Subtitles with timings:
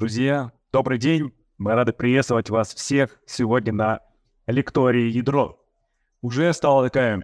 [0.00, 0.50] друзья!
[0.72, 1.30] Добрый день!
[1.58, 4.00] Мы рады приветствовать вас всех сегодня на
[4.46, 5.62] лектории «Ядро».
[6.22, 7.22] Уже стала такая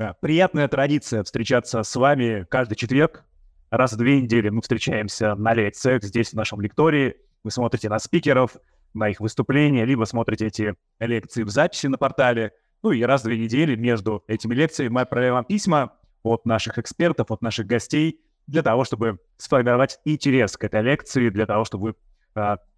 [0.00, 3.24] э, приятная традиция встречаться с вами каждый четверг.
[3.70, 7.14] Раз в две недели мы встречаемся на лекциях здесь, в нашем лектории.
[7.44, 8.56] Вы смотрите на спикеров,
[8.92, 12.54] на их выступления, либо смотрите эти лекции в записи на портале.
[12.82, 15.92] Ну и раз в две недели между этими лекциями мы отправляем вам письма
[16.24, 21.46] от наших экспертов, от наших гостей, для того, чтобы сформировать интерес к этой лекции, для
[21.46, 21.94] того, чтобы а,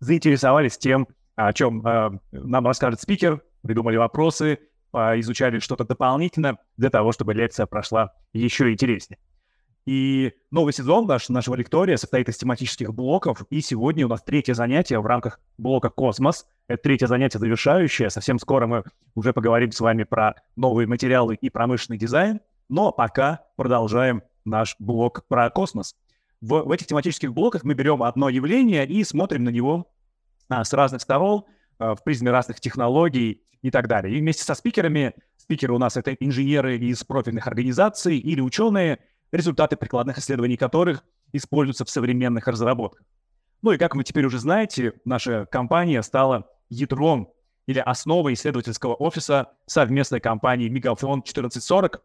[0.00, 4.58] заинтересовались тем, о чем а, нам расскажет спикер, придумали вопросы,
[4.92, 9.18] изучали что-то дополнительно для того, чтобы лекция прошла еще интереснее.
[9.88, 14.52] И новый сезон наш, нашего лектория состоит из тематических блоков, и сегодня у нас третье
[14.52, 16.46] занятие в рамках блока «Космос».
[16.66, 18.10] Это третье занятие завершающее.
[18.10, 23.46] Совсем скоро мы уже поговорим с вами про новые материалы и промышленный дизайн, но пока
[23.56, 25.94] продолжаем наш блок про космос
[26.41, 29.91] в, в этих тематических блоках мы берем одно явление и смотрим на него
[30.48, 31.45] а, с разных сторон,
[31.78, 34.17] а, в призме разных технологий и так далее.
[34.17, 39.00] И вместе со спикерами, спикеры у нас это инженеры из профильных организаций или ученые,
[39.33, 43.05] результаты прикладных исследований которых используются в современных разработках.
[43.62, 47.33] Ну и как вы теперь уже знаете, наша компания стала ядром
[47.67, 52.02] или основой исследовательского офиса совместной компании Мегафон 1440,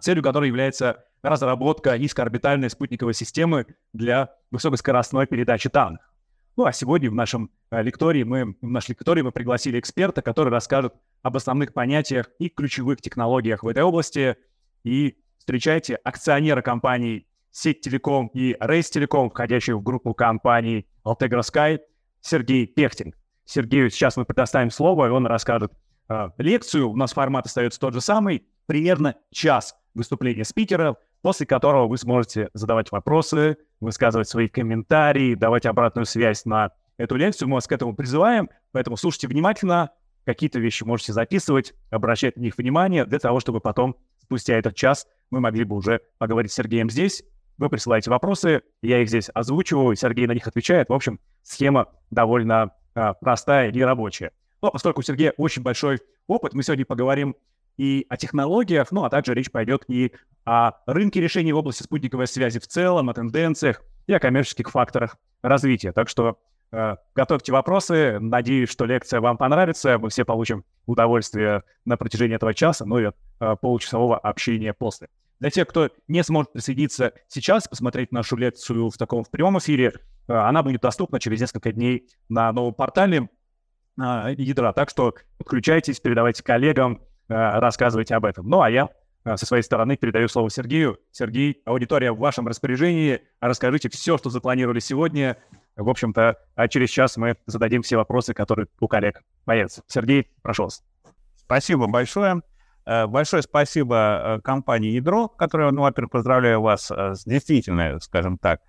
[0.00, 6.12] целью которой является разработка низкоорбитальной спутниковой системы для высокоскоростной передачи данных.
[6.56, 10.50] Ну а сегодня в нашем э, лектории мы, в нашей лектории мы пригласили эксперта, который
[10.50, 14.36] расскажет об основных понятиях и ключевых технологиях в этой области.
[14.84, 21.80] И встречайте акционера компаний Сеть Телеком и Рейс Телеком, входящих в группу компаний Altegra Sky,
[22.20, 23.14] Сергей Пехтин.
[23.44, 25.72] Сергею сейчас мы предоставим слово, и он расскажет
[26.08, 26.90] э, лекцию.
[26.90, 32.50] У нас формат остается тот же самый, примерно час выступления спикера, после которого вы сможете
[32.52, 37.48] задавать вопросы, высказывать свои комментарии, давать обратную связь на эту лекцию.
[37.48, 39.90] Мы вас к этому призываем, поэтому слушайте внимательно,
[40.24, 45.06] какие-то вещи можете записывать, обращать на них внимание, для того, чтобы потом, спустя этот час,
[45.30, 47.24] мы могли бы уже поговорить с Сергеем здесь.
[47.58, 50.88] Вы присылаете вопросы, я их здесь озвучиваю, Сергей на них отвечает.
[50.88, 54.32] В общем, схема довольно а, простая и рабочая.
[54.60, 57.36] Но поскольку у Сергея очень большой опыт, мы сегодня поговорим
[57.76, 60.12] и о технологиях, ну а также речь пойдет и
[60.44, 65.16] о рынке решений в области спутниковой связи в целом, о тенденциях и о коммерческих факторах
[65.42, 65.92] развития.
[65.92, 66.38] Так что
[66.72, 68.18] э, готовьте вопросы.
[68.20, 69.98] Надеюсь, что лекция вам понравится.
[69.98, 73.10] Мы все получим удовольствие на протяжении этого часа, ну и
[73.40, 75.08] э, получасового общения после.
[75.38, 79.92] Для тех, кто не сможет присоединиться сейчас, посмотреть нашу лекцию в таком в прямом эфире,
[80.28, 83.28] э, она будет доступна через несколько дней на новом портале
[84.00, 84.72] э, ядра.
[84.72, 87.00] Так что подключайтесь, передавайте коллегам,
[87.32, 88.48] Э, рассказывайте об этом.
[88.48, 88.88] Ну, а я
[89.24, 90.98] э, со своей стороны передаю слово Сергею.
[91.10, 93.22] Сергей, аудитория в вашем распоряжении.
[93.40, 95.38] Расскажите все, что запланировали сегодня.
[95.76, 99.82] В общем-то, а через час мы зададим все вопросы, которые у коллег появятся.
[99.86, 100.84] Сергей, прошу вас.
[101.36, 102.42] Спасибо большое.
[102.84, 108.60] Э, большое спасибо компании «Ядро», которая, ну, во-первых, поздравляю вас с действительно, скажем так,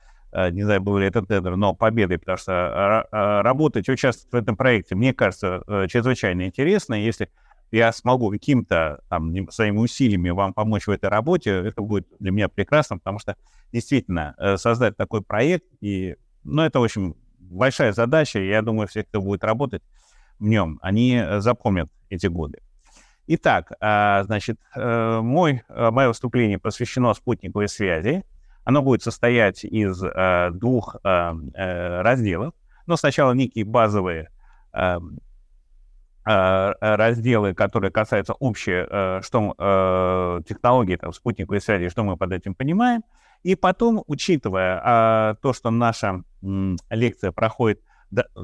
[0.52, 4.96] не знаю, был ли это тендер, но победой, потому что работать, участвовать в этом проекте,
[4.96, 6.96] мне кажется, чрезвычайно интересно.
[6.96, 7.30] Если
[7.78, 12.48] я смогу каким-то там своими усилиями вам помочь в этой работе, это будет для меня
[12.48, 13.36] прекрасно, потому что
[13.72, 19.04] действительно э, создать такой проект, и, ну, это, в общем, большая задача, я думаю, все,
[19.04, 19.82] кто будет работать
[20.38, 22.60] в нем, они э, запомнят эти годы.
[23.26, 28.24] Итак, а, значит, э, мой, мое выступление посвящено спутниковой связи.
[28.66, 30.00] Оно будет состоять из
[30.58, 32.54] двух разделов.
[32.86, 34.30] Но сначала некие базовые
[36.26, 43.04] разделы, которые касаются общей э, что, технологии там, спутниковой связи, что мы под этим понимаем.
[43.44, 46.24] И потом, учитывая а, то, что наша
[46.90, 47.82] лекция проходит,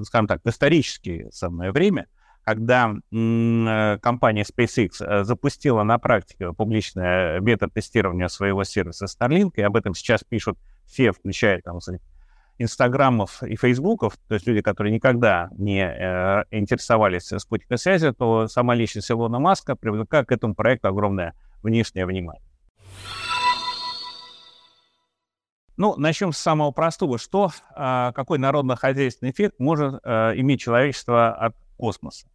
[0.03, 2.07] скажем так, в историческое самое время,
[2.44, 10.23] когда компания SpaceX запустила на практике публичное бета-тестирование своего сервиса Starlink, и об этом сейчас
[10.23, 11.79] пишут все, включая там,
[12.59, 18.76] инстаграмов и фейсбуков, то есть люди, которые никогда не э, интересовались спутниковой связью, то сама
[18.76, 21.34] личность Илона Маска привлекает к этому проекту огромное
[21.64, 22.44] внешнее внимание.
[25.78, 27.17] Ну, начнем с самого простого.
[27.17, 32.28] Что, э, какой народно-хозяйственный эффект может э, иметь человечество от космоса?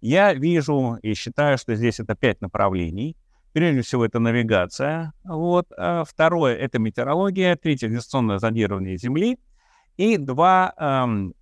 [0.00, 3.16] Я вижу и считаю, что здесь это пять направлений.
[3.52, 5.12] Прежде всего, это навигация.
[5.22, 5.68] Вот.
[5.76, 7.54] А второе— это метеорология.
[7.54, 9.38] Третье— дистанционное зондирование Земли—
[10.00, 11.34] и два эм,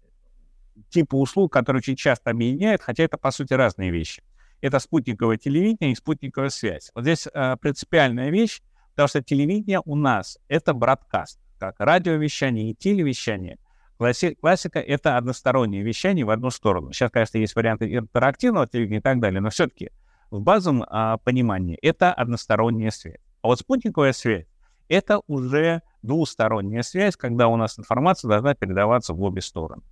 [0.91, 4.25] типа услуг, которые очень часто объединяют, хотя это, по сути, разные вещи.
[4.61, 6.91] Это спутниковое телевидение и спутниковая связь.
[6.95, 8.61] Вот здесь э, принципиальная вещь,
[8.91, 13.59] потому что телевидение у нас— это бродкаст, как радиовещание и телевещание.
[13.97, 16.93] Класси- классика— это одностороннее вещание в одну сторону.
[16.93, 19.91] Сейчас, конечно, есть варианты интерактивного телевидения и так далее, но все-таки
[20.33, 23.21] в базовом а, понимании это односторонняя связь.
[23.43, 24.47] А вот спутниковая связь—
[24.89, 29.83] это уже двусторонняя связь, когда у нас информация должна передаваться в обе стороны.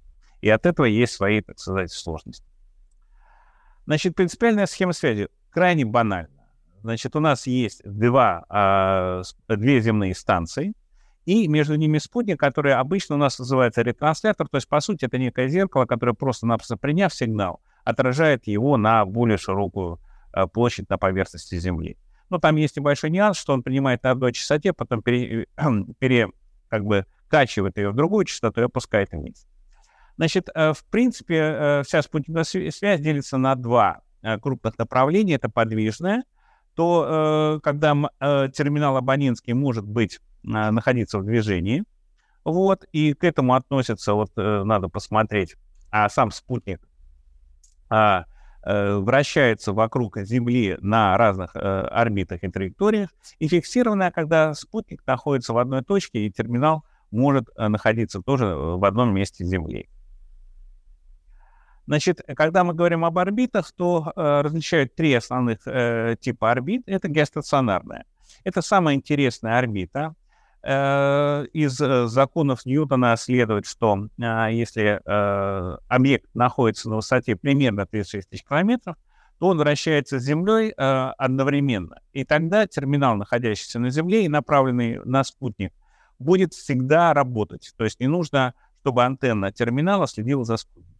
[0.41, 2.47] И от этого есть свои, так сказать, сложности.
[3.87, 6.31] Значит, принципиальная схема связи крайне банальна.
[6.83, 10.75] Значит, у нас есть два, а, две земные станции,
[11.25, 15.19] и между ними спутник, который обычно у нас называется ретранслятор, то есть, по сути, это
[15.19, 19.99] некое зеркало, которое просто-напросто приняв сигнал, отражает его на более широкую
[20.33, 21.97] а, площадь на поверхности Земли.
[22.29, 25.47] Но там есть небольшой нюанс, что он принимает на одной частоте, потом пере,
[25.99, 26.29] пере,
[26.69, 29.47] как бы качивает ее в другую частоту и опускает вниз.
[30.17, 35.35] Значит, э, в принципе, э, вся спутниковая связь делится на два э, крупных направления.
[35.35, 36.25] Это подвижная,
[36.75, 37.95] то когда
[38.51, 41.85] терминал абонентский может быть находиться в движении,
[42.45, 45.57] вот, и к этому относится, вот, надо посмотреть,
[45.91, 46.87] а сам спутник
[47.89, 48.27] а,
[48.67, 55.59] вращается вокруг Земли на разных э, орбитах и траекториях, и фиксированная, когда спутник находится в
[55.59, 59.89] одной точке, и терминал может э, находиться тоже в одном месте Земли.
[61.87, 66.83] Значит, когда мы говорим об орбитах, то э, различают три основных э, типа орбит.
[66.87, 68.05] Это геостационарная.
[68.43, 70.15] Это самая интересная орбита.
[70.63, 75.01] Э, из э, законов Ньютона следует, что э, если
[75.89, 78.97] объект находится на высоте примерно 36 тысяч километров,
[79.39, 82.01] то он вращается с Землей одновременно.
[82.13, 85.73] И тогда терминал, находящийся на Земле и направленный на спутник,
[86.19, 87.75] будет всегда работать.
[87.77, 90.95] То есть не нужно, чтобы антенна терминала следила за спутником.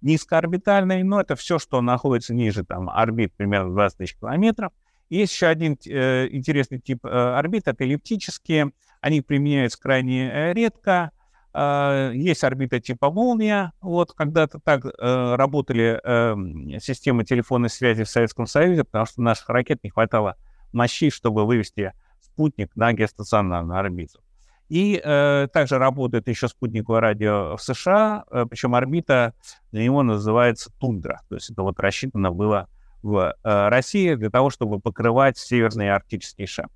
[0.00, 4.72] Низкоорбитальный, но это все, что находится ниже там, орбит примерно 20 тысяч километров.
[5.10, 8.72] Есть еще один э, интересный тип э, орбит, это эллиптические.
[9.00, 11.12] Они применяются крайне э, редко.
[11.54, 13.72] А, есть орбита типа молния.
[13.80, 19.48] Вот когда-то так э, работали эм, системы телефонной связи в Советском Союзе, потому что наших
[19.48, 20.36] ракет не хватало
[20.72, 24.20] мощи, чтобы вывести спутник на геостационарную орбиту.
[24.68, 29.32] И э, также работает еще спутниковое радио в США, э, причем орбита
[29.72, 31.22] для него называется тундра.
[31.28, 32.68] То есть это вот рассчитано было
[33.02, 36.68] в э, России для того, чтобы покрывать северный арктический шар.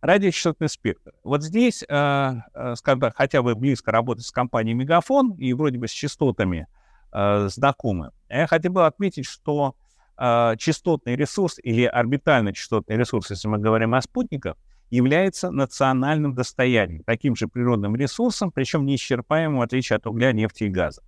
[0.00, 1.12] радиочастотный спектр.
[1.22, 5.78] Вот здесь, э, э, скажем так, хотя вы близко работаете с компанией Мегафон и вроде
[5.78, 6.66] бы с частотами
[7.14, 9.76] знакомы, я хотел бы отметить, что
[10.16, 14.56] частотный ресурс или орбитальный частотный ресурс, если мы говорим о спутниках,
[14.88, 20.68] является национальным достоянием, таким же природным ресурсом, причем неисчерпаемым, в отличие от угля, нефти и
[20.68, 21.02] газа.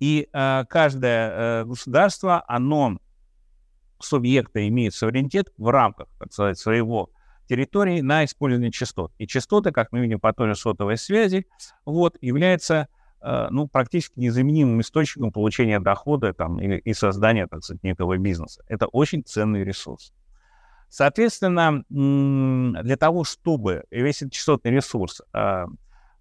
[0.00, 2.98] И э, каждое э, государство, оно
[4.00, 7.10] субъекта имеет суверенитет в рамках, так сказать, своего
[7.48, 9.12] территории на использование частот.
[9.18, 11.46] И частоты, как мы видим по той же сотовой связи,
[11.84, 12.88] вот, является
[13.20, 18.62] э, ну, практически незаменимым источником получения дохода там, и, и создания, так сказать, некого бизнеса.
[18.68, 20.12] Это очень ценный ресурс.
[20.90, 25.66] Соответственно, для того, чтобы весь этот частотный ресурс э,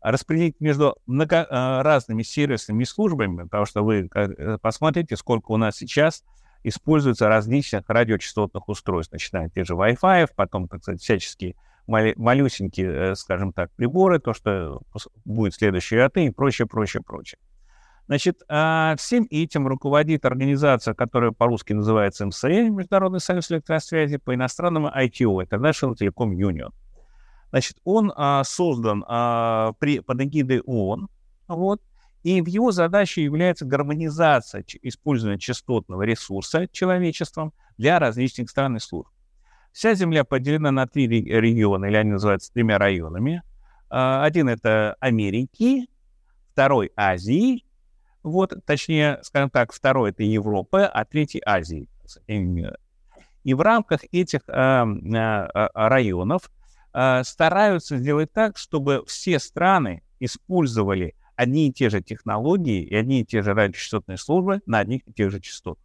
[0.02, 4.10] распределить между много, э, разными сервисными службами, потому что вы
[4.62, 6.24] посмотрите, сколько у нас сейчас
[6.64, 11.56] используются различных радиочастотных устройств, начиная те же Wi-Fi, потом, так сказать, всяческие
[11.88, 14.82] малюсенькие, э, скажем так, приборы, то, что
[15.24, 17.40] будет следующий АТ и прочее, прочее, прочее.
[18.08, 25.46] Значит, а, всем этим руководит организация, которая по-русски называется МСЭ, Международный союз электросвязи, по-иностранному ITO,
[25.46, 26.72] International Telecom Union.
[27.50, 31.08] Значит, он а, создан а, при, под эгидой ООН,
[31.48, 31.82] вот,
[32.24, 39.10] и в его задачей является гармонизация использования частотного ресурса человечеством для различных стран и служб.
[39.72, 43.44] Вся Земля поделена на три региона, или они называются тремя районами.
[43.90, 45.88] А, один— это Америки,
[46.52, 47.64] второй— Азии,
[48.24, 51.88] вот, точнее, скажем так, второй— это Европа, а третий— Азии.
[53.44, 54.86] И в рамках этих а,
[55.74, 56.52] районов
[57.24, 63.26] стараются сделать так, чтобы все страны использовали одни и те же технологии и одни и
[63.26, 65.84] те же радиочастотные службы на одних и тех же частотах.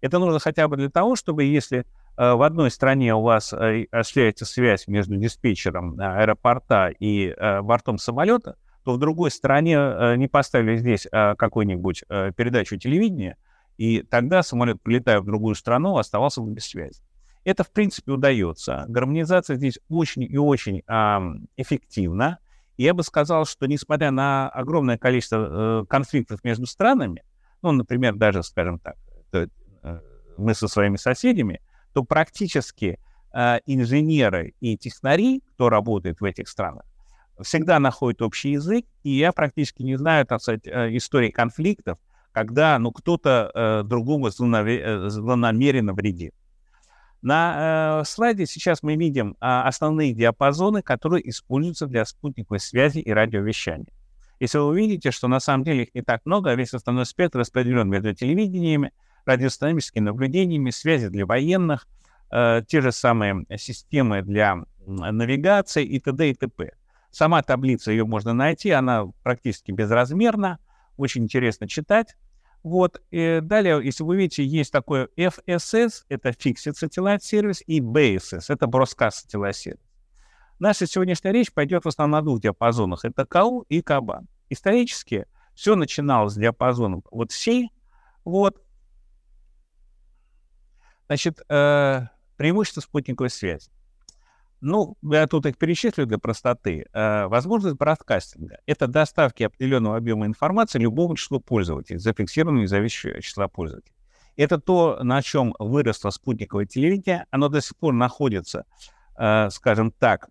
[0.00, 1.84] Это нужно хотя бы для того, чтобы если э,
[2.16, 8.56] в одной стране у вас э, осуществляется связь между диспетчером аэропорта и э, бортом самолета,
[8.84, 13.36] то в другой стране э, не поставили здесь э, какую-нибудь э, передачу телевидения,
[13.78, 17.02] и тогда самолет, прилетая в другую страну, оставался бы без связи.
[17.46, 18.86] Это, в принципе, удается.
[18.88, 21.18] Гармонизация здесь очень и очень э,
[21.56, 22.40] эффективна.
[22.76, 27.22] Я бы сказал, что несмотря на огромное количество э, конфликтов между странами,
[27.62, 28.96] ну, например, даже, скажем так,
[29.30, 29.48] то,
[29.84, 30.00] э,
[30.36, 31.60] мы со своими соседями,
[31.94, 32.98] то практически
[33.32, 36.84] э, инженеры и технари, кто работает в этих странах,
[37.40, 42.00] всегда находят общий язык, и я практически не знаю, так сказать, э, истории конфликтов,
[42.32, 46.34] когда ну, кто-то э, другому злонаве- злонамеренно вредит.
[47.26, 53.10] На э, слайде сейчас мы видим э, основные диапазоны, которые используются для спутниковой связи и
[53.10, 53.88] радиовещания.
[54.38, 57.40] Если вы увидите, что на самом деле их не так много, а весь основной спектр
[57.40, 58.92] распределен между телевидениями,
[59.24, 61.88] радиоастрономическими наблюдениями, связи для военных,
[62.30, 66.30] э, те же самые системы для навигации и т.д.
[66.30, 66.74] и т.п.
[67.10, 70.60] Сама таблица, ее можно найти, она практически безразмерна,
[70.96, 72.14] очень интересно читать.
[72.66, 73.00] Вот.
[73.12, 78.66] И далее, если вы видите, есть такое FSS, это Fixed Satellite Service, и BSS, это
[78.66, 79.78] Broadcast Satellite Service.
[80.58, 83.04] Наша сегодняшняя речь пойдет в основном на двух диапазонах.
[83.04, 84.24] Это КАУ и КАБА.
[84.50, 87.70] Исторически все начиналось с диапазоном вот сей.
[88.24, 88.60] Вот.
[91.06, 92.06] Значит, э,
[92.36, 93.70] преимущество спутниковой связи.
[94.60, 96.86] Ну, я тут их перечислю для простоты.
[96.92, 103.94] Э, возможность бродкастинга— это доставки определенного объема информации любому числу пользователей, зафиксированного независимого числа пользователей.
[104.36, 107.26] Это то, на чем выросло спутниковое телевидение.
[107.30, 108.64] Оно до сих пор находится
[109.18, 110.28] Э, скажем так,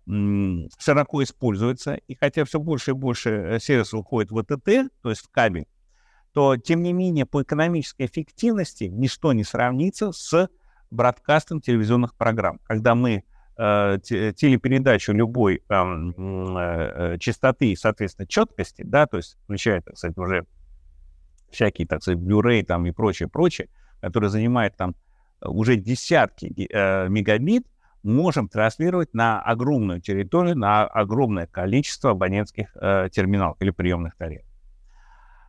[0.78, 5.30] широко используется, и хотя все больше и больше сервисов уходит в ОТТ, то есть в
[5.30, 5.66] кабель,
[6.32, 10.48] то, тем не менее, по экономической эффективности ничто не сравнится с
[10.90, 12.60] бродкастом телевизионных программ.
[12.62, 13.24] Когда мы
[13.56, 20.46] телепередачу любой э, э, частоты и, соответственно, четкости, да, то есть включая, так сказать, уже
[21.50, 23.68] всякие, так сказать, Blu-ray там и прочее, прочее,
[24.00, 24.94] которые занимают там
[25.42, 27.66] уже десятки э, мегабит,
[28.02, 34.44] можем транслировать на огромную территорию, на огромное количество абонентских э, терминалов или приемных тарелок.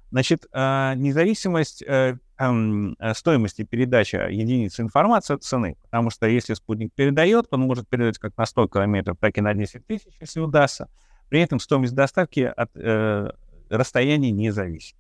[0.10, 6.94] Значит, э, независимость э, э, стоимости передачи единицы информации от цены, потому что если спутник
[6.94, 10.90] передает, он может передать как на 100 километров, так и на 10 тысяч, если удастся.
[11.30, 13.32] При этом стоимость доставки от э,
[13.70, 14.96] расстояния не зависит.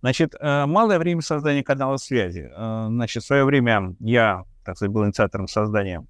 [0.00, 2.50] Значит, малое время создания канала связи.
[2.54, 6.06] Значит, в свое время я, так сказать, был инициатором создания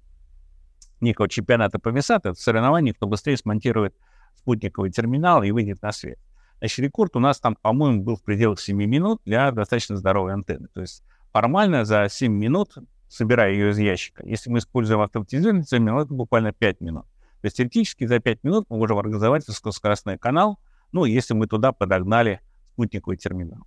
[1.01, 3.93] некого чемпионата по ВИСАТ, соревнований, кто быстрее смонтирует
[4.37, 6.19] спутниковый терминал и выйдет на свет.
[6.61, 10.67] Значит, рекорд у нас там, по-моему, был в пределах 7 минут для достаточно здоровой антенны.
[10.73, 11.03] То есть
[11.33, 12.77] формально за 7 минут,
[13.09, 17.05] собирая ее из ящика, если мы используем автоматизированный терминал, это буквально 5 минут.
[17.41, 20.59] То есть теоретически за 5 минут мы можем организовать высокоскоростной канал,
[20.91, 22.41] ну, если мы туда подогнали
[22.73, 23.65] спутниковый терминал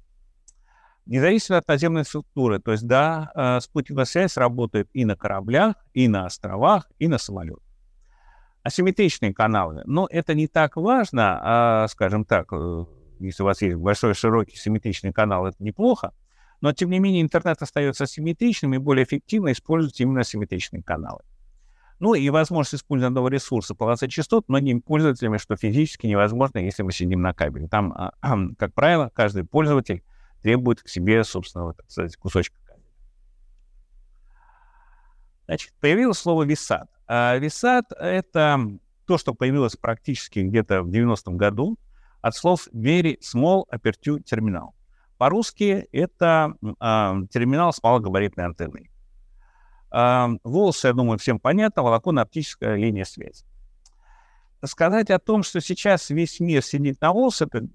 [1.06, 2.58] независимо от наземной структуры.
[2.60, 7.18] То есть, да, э, спутниковая связь работает и на кораблях, и на островах, и на
[7.18, 7.62] самолетах.
[8.64, 9.82] Асимметричные каналы.
[9.84, 12.84] Но это не так важно, а, скажем так, э,
[13.20, 16.14] если у вас есть большой, широкий симметричный канал, это неплохо.
[16.62, 21.20] Но, тем не менее, интернет остается асимметричным и более эффективно используют именно асимметричные каналы.
[22.00, 26.92] Ну и возможность использования одного ресурса полосы частот многими пользователями, что физически невозможно, если мы
[26.92, 27.68] сидим на кабеле.
[27.68, 28.14] Там, а,
[28.58, 30.02] как правило, каждый пользователь
[30.42, 31.76] требует к себе собственного,
[32.18, 32.84] кусочка камня.
[35.44, 36.88] Значит, появилось слово «висат».
[37.06, 38.60] А это
[39.06, 41.76] то, что появилось практически где-то в 90-м году
[42.22, 44.70] от слов «very small aperture terminal».
[45.18, 46.66] По-русски это э,
[47.30, 48.90] терминал с малогабаритной антенной.
[49.92, 53.44] Э, волосы, я думаю, всем понятно, волоконно-оптическая линия связи.
[54.64, 57.66] Сказать о том, что сейчас весь мир сидит на волосы, это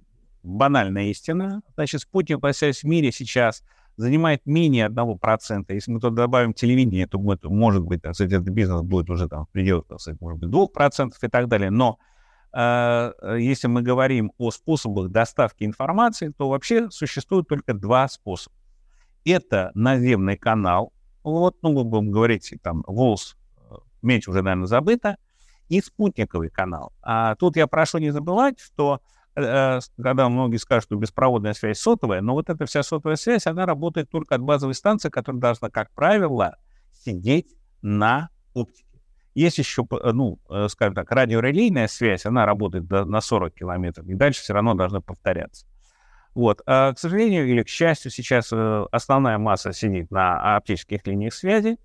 [0.43, 1.61] банальная истина.
[1.75, 3.63] Значит, спутниковая связь в мире сейчас
[3.99, 5.65] занимает менее 1%.
[5.73, 9.27] Если мы туда добавим телевидение, то будет, может быть, так сказать, этот бизнес будет уже
[9.27, 9.85] там в пределах,
[10.21, 11.69] может быть, 2% и так далее.
[11.69, 11.99] Но
[12.53, 18.55] э, если мы говорим о способах доставки информации, то вообще существует только два способа.
[19.25, 25.17] Это наземный канал, вот, ну, мы будем говорить, там, ВОЛС, э, меньше уже, наверное, забыто,
[25.67, 26.93] и спутниковый канал.
[27.01, 29.01] А тут я прошу не забывать, что
[30.01, 34.09] когда многие скажут, что беспроводная связь сотовая, но вот эта вся сотовая связь, она работает
[34.09, 36.57] только от базовой станции, которая должна, как правило,
[36.91, 38.85] сидеть на оптике.
[39.35, 44.13] Есть еще, э, ну, э, скажем так, радиорелейная связь, она работает на 40 километров, и
[44.13, 45.65] дальше все равно должна повторяться.
[46.35, 46.61] Вот.
[46.65, 48.51] А, к сожалению или к счастью, сейчас
[48.91, 51.77] основная масса сидит на оптических линиях связи,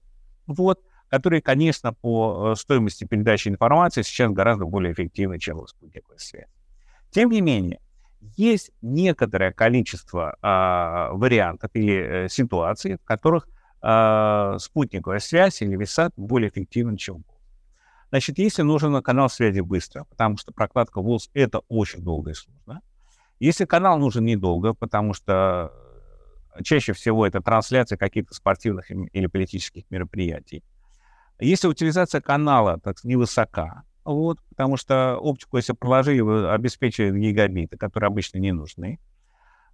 [0.47, 6.49] вот, которые, конечно, по стоимости передачи информации сейчас гораздо более эффективны, чем спутниковая связь.
[7.15, 7.79] Тем не менее,
[8.37, 13.47] есть некоторое количество а, вариантов или э, ситуаций, в которых
[13.81, 17.41] а, спутниковая связь или висат более эффективен, чем ВОЛС.
[18.09, 22.81] Значит, если нужен канал связи быстро, потому что прокладка ВОЛС— это очень долго и сложно.
[23.39, 25.73] Если канал нужен недолго, потому что
[26.65, 30.65] чаще всего это трансляция каких-то спортивных или политических мероприятий.
[31.39, 38.09] Если утилизация канала так, невысока, вот, потому что оптику, если проложили, вы обеспечиваете гигабиты, которые
[38.09, 38.99] обычно не нужны.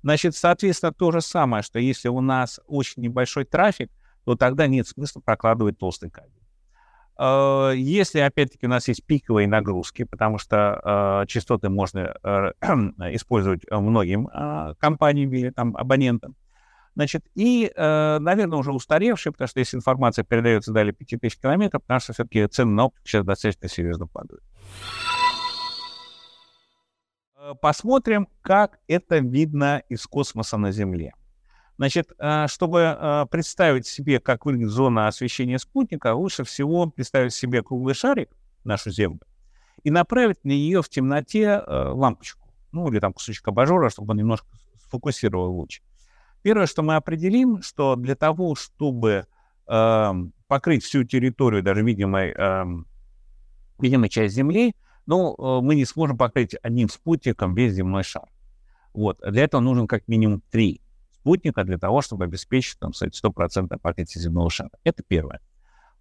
[0.02, 3.90] Значит, соответственно, то же самое, что если у нас очень небольшой трафик,
[4.24, 6.32] то тогда нет смысла прокладывать толстый кабель.
[7.18, 12.52] Э, если, опять-таки, у нас есть пиковые нагрузки, потому что э, частоты можно э,
[13.14, 14.28] использовать многим
[14.78, 16.34] компаниям или там, абонентам,
[17.00, 21.98] Значит, и, э, наверное, уже устаревшие, потому что если информация передается далее 5000 километров, потому
[21.98, 24.44] что все-таки цены на оптику сейчас достаточно серьезно падают.
[27.38, 31.14] Э, посмотрим, как это видно из космоса на Земле.
[31.78, 37.62] Значит, э, чтобы э, представить себе, как выглядит зона освещения спутника, лучше всего представить себе
[37.62, 38.28] круглый шарик,
[38.62, 39.20] нашу Землю,
[39.84, 44.48] и направить на нее в темноте лампочку, ну или там кусочек абажура, чтобы он немножко
[44.84, 45.80] сфокусировал луч.
[46.42, 49.26] Первое, что мы определим, что для того, чтобы
[49.66, 50.12] э,
[50.46, 52.64] покрыть всю территорию, даже видимой, э,
[53.78, 54.74] видимой часть Земли,
[55.06, 58.28] ну, э, мы не сможем покрыть одним спутником весь земной шар.
[58.94, 59.18] Вот.
[59.20, 60.80] Для этого нужен как минимум три
[61.12, 64.70] спутника для того, чтобы обеспечить там, стопроцентное покрытие земного шара.
[64.84, 65.40] Это первое.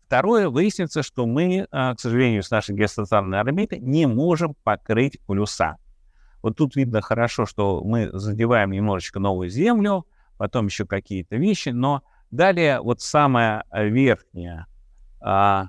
[0.05, 5.77] Второе, выяснится, что мы, э, к сожалению, с нашей геостационарной орбиты не можем покрыть полюса.
[6.41, 10.08] Вот тут видно хорошо, что мы задеваем немножечко новую Землю,
[10.39, 14.67] потом еще какие-то вещи, но далее вот самая э, верхняя
[15.19, 15.67] а,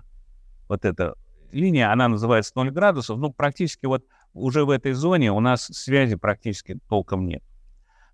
[0.69, 1.17] вот эта
[1.50, 6.15] линия, она называется 0 градусов, ну, практически вот уже в этой зоне у нас связи
[6.15, 7.43] практически толком нет.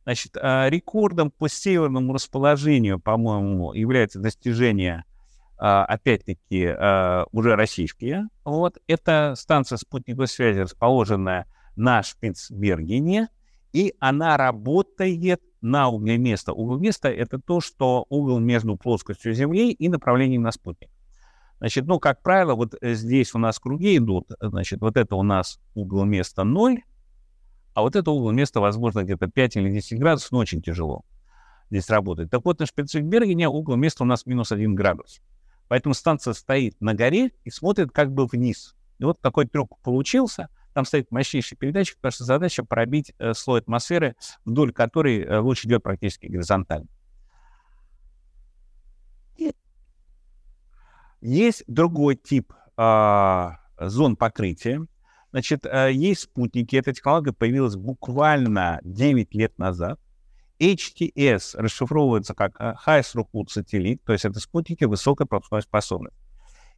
[0.04, 5.04] Значит, а, рекордом по северному расположению, по-моему, является достижение,
[5.58, 8.28] а, опять-таки, а, уже российские.
[8.44, 11.46] Вот, это станция спутниковой связи, расположенная
[11.76, 13.28] на Шпицбергене,
[13.72, 16.52] и она работает на угле места.
[16.52, 20.90] Угол места— это то, что угол между плоскостью Земли и направлением на спутник.
[21.58, 25.22] Значит, ну, как правило, вот э, здесь у нас круги идут, значит, вот это у
[25.22, 26.82] нас угол места 0,
[27.74, 31.04] а вот это угол места, возможно, где-то 5 или 10 градусов, но очень тяжело
[31.70, 32.30] здесь работает.
[32.30, 35.20] Так вот, на Шпицбергене угол места у нас минус 1 градус.
[35.68, 38.74] Поэтому станция стоит на горе и смотрит как бы вниз.
[38.98, 40.48] И вот такой трюк получился.
[40.76, 45.64] Там стоит мощнейший передатчик, потому что задача пробить э, слой атмосферы, вдоль которой э, луч
[45.64, 46.86] идет практически горизонтально.
[51.22, 53.48] Есть другой тип э,
[53.80, 54.86] зон покрытия.
[55.30, 56.76] Значит, э, есть спутники.
[56.76, 59.98] Эта технология появилась буквально 9 лет назад.
[60.60, 66.25] HTS расшифровывается как э, High Throughput Satellite, то есть это спутники высокой пропускной способности.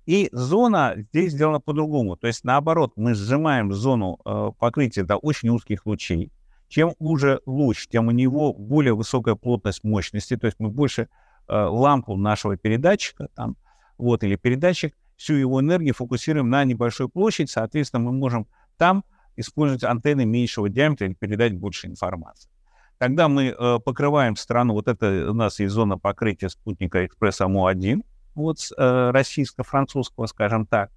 [0.09, 2.17] И зона здесь сделана по-другому.
[2.17, 6.33] То есть, наоборот, мы сжимаем зону э, покрытия до очень узких лучей.
[6.67, 10.39] Чем уже луч, тем у него более высокая плотность мощности.
[10.39, 11.09] То есть мы больше
[11.47, 13.59] э, лампу нашего передатчика, там,
[13.99, 17.51] вот, или передатчик, всю его энергию фокусируем на небольшой площадь.
[17.51, 18.47] Соответственно, мы можем
[18.79, 19.05] там
[19.37, 22.49] использовать антенны меньшего диаметра и передать больше информации.
[22.97, 28.01] Тогда мы э, покрываем страну, вот это у нас есть зона покрытия спутника Экспресс АМО-1,
[28.39, 30.91] вот э, российско-французского, скажем так.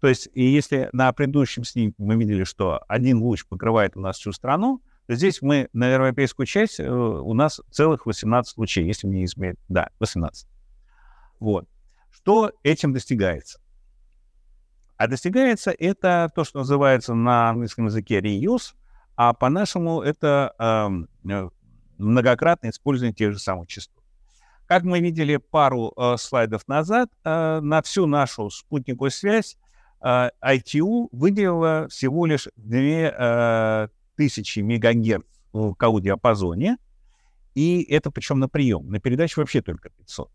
[0.00, 4.18] То есть, и если на предыдущем снимке мы видели, что один луч покрывает у нас
[4.18, 9.06] всю страну, то здесь мы на европейскую часть э, у нас целых 18 лучей, если
[9.06, 9.58] мне изменяет.
[9.68, 10.46] Да, 18.
[11.40, 11.66] Вот.
[12.10, 13.60] Что этим достигается?
[14.96, 18.74] А достигается это то, что называется на английском языке reuse,
[19.16, 21.48] а по-нашему это эм, э,
[21.98, 24.03] многократное использование тех же самых частот.
[24.74, 29.56] Как мы видели пару э, слайдов назад, э, на всю нашу спутниковую связь
[30.04, 33.88] э, ITU выделила всего лишь 2000
[34.58, 36.78] э, мегагерц в КАУ-диапазоне,
[37.54, 40.28] и это причем на прием, на передачу вообще только 500.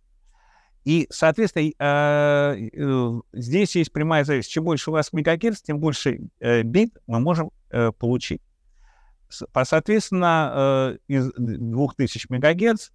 [0.86, 4.52] И, соответственно, э, э, здесь есть прямая зависимость.
[4.54, 7.52] Чем больше у вас мегагерц, тем больше э, бит мы можем
[8.00, 8.42] получить.
[9.28, 12.92] Соответственно, из 2000 мегагерц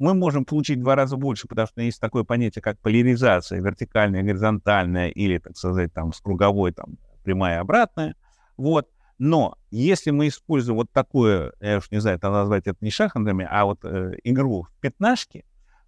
[0.00, 4.22] мы можем получить в два раза больше, потому что есть такое понятие, как поляризация, вертикальная,
[4.22, 8.16] горизонтальная, или, так сказать, там, с круговой, там, прямая и обратная.
[8.56, 8.88] Вот.
[9.18, 13.46] Но если мы используем вот такое, я уж не знаю, это назвать это не шахматами,
[13.48, 15.44] а вот э, игру в пятнашки,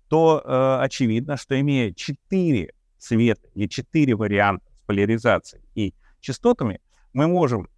[0.08, 6.82] то э, очевидно, что имея четыре цвета или четыре варианта с поляризацией и частотами,
[7.14, 7.70] мы можем,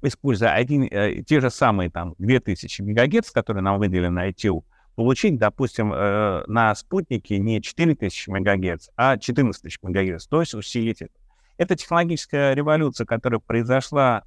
[0.00, 4.64] используя один, э, те же самые там 2000 мегагерц, которые нам выделены ITU,
[5.00, 11.00] получить, допустим, э, на спутнике не 4000 МГц, а 14 тысяч МГц, то есть усилить
[11.00, 11.14] это.
[11.56, 14.24] Это технологическая революция, которая произошла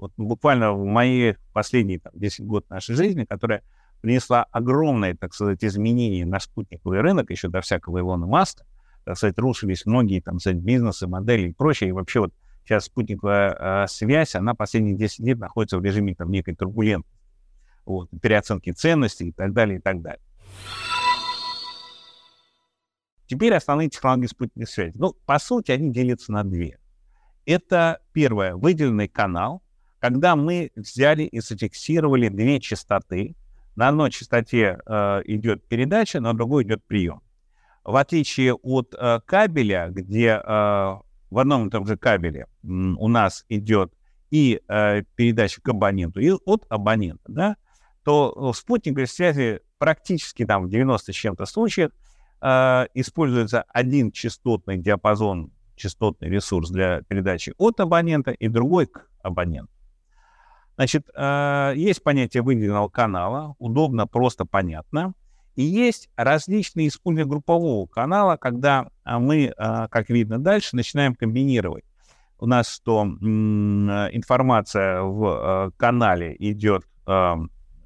[0.00, 3.62] вот буквально в мои последние там, 10 год нашей жизни, которая
[4.00, 8.66] принесла огромные, так сказать, изменения на спутниковый рынок, еще до всякого Илона Маска.
[9.04, 11.90] Так сказать, рушились многие, там, сказать, бизнесы, модели и прочее.
[11.90, 12.34] И вообще вот
[12.64, 17.15] сейчас спутниковая э, связь, она последние 10 лет находится в режиме там, некой турбулентности,
[17.86, 20.20] вот, переоценки ценностей и так далее, и так далее.
[23.26, 24.92] Теперь основные технологии спутниковой связи.
[24.96, 26.78] Ну, по сути, они делятся на две.
[27.44, 29.62] Это первое, выделенный канал,
[29.98, 33.34] когда мы взяли и зафиксировали две частоты.
[33.74, 37.20] На одной частоте э, идет передача, на другой идет прием.
[37.84, 40.42] В отличие от э, кабеля, где э,
[41.30, 43.92] в одном и том же кабеле у нас идет
[44.30, 47.56] и э, передача к абоненту, и от абонента, да,
[48.06, 51.90] то в спутниковой связи практически там в 90 с чем-то случаях
[52.40, 59.72] э, используется один частотный диапазон, частотный ресурс для передачи от абонента и другой к абоненту.
[60.76, 65.14] Значит, э, есть понятие выделенного канала, удобно, просто, понятно.
[65.56, 71.84] И есть различные использования группового канала, когда а, мы, а, как видно дальше, начинаем комбинировать.
[72.38, 76.84] У нас что информация в а, канале идет,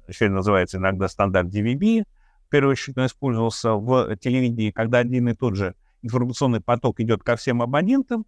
[0.07, 2.05] еще называется иногда стандарт DVB,
[2.53, 8.25] он использовался в телевидении, когда один и тот же информационный поток идет ко всем абонентам,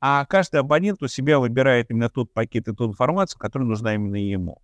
[0.00, 4.16] а каждый абонент у себя выбирает именно тот пакет и ту информацию, которая нужна именно
[4.16, 4.60] ему.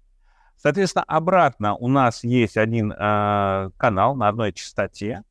[0.57, 5.23] Соответственно, обратно у нас есть один э, канал на одной частоте,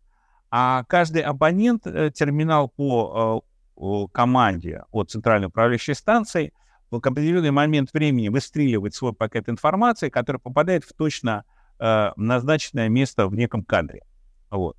[0.50, 3.44] а каждый абонент, э, терминал по
[3.78, 6.54] э, команде от центральной управляющей станции
[6.92, 11.46] в определенный момент времени выстреливает свой пакет информации, который попадает в точно
[11.80, 14.04] э, назначенное место в неком кадре.
[14.50, 14.78] Вот.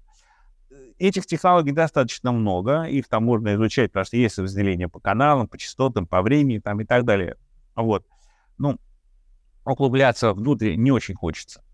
[0.98, 5.58] Этих технологий достаточно много, их там можно изучать, потому что есть разделение по каналам, по
[5.58, 7.36] частотам, по времени там, и так далее.
[7.74, 8.06] Вот.
[8.58, 8.78] Ну,
[9.64, 11.64] углубляться внутрь не очень хочется.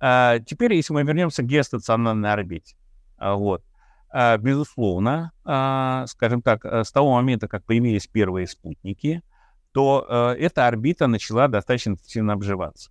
[0.00, 2.76] А, теперь, если мы вернемся к геостационарной орбите.
[3.16, 3.62] А, вот.
[4.10, 9.22] А, безусловно, а, скажем так, э, с того момента, как появились первые спутники,
[9.72, 12.90] то а, эта орбита начала достаточно интенсивно обживаться.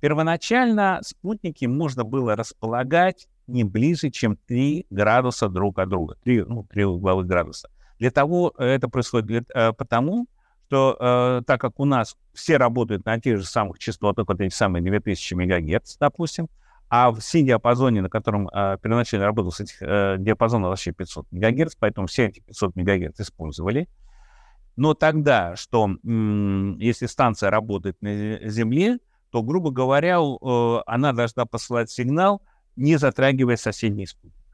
[0.00, 6.64] Первоначально спутники можно было располагать не ближе, чем 3 градуса друг от друга, 3, ну,
[6.64, 7.70] 3 угловых градуса.
[7.98, 10.26] Для того это происходит для, э, потому,
[10.66, 14.54] что э, так как у нас все работают на тех же самых частотах, вот эти
[14.54, 16.48] самые 2000 МГц, допустим,
[16.96, 22.06] а в C-диапазоне, на котором э, первоначально работал этих э, диапазонов вообще 500 МГц, поэтому
[22.06, 23.88] все эти 500 МГц использовали.
[24.76, 28.98] Но тогда, что м- если станция работает на Земле,
[29.32, 32.42] то, грубо говоря, э, она должна посылать сигнал,
[32.76, 34.46] не затрагивая соседний спутник.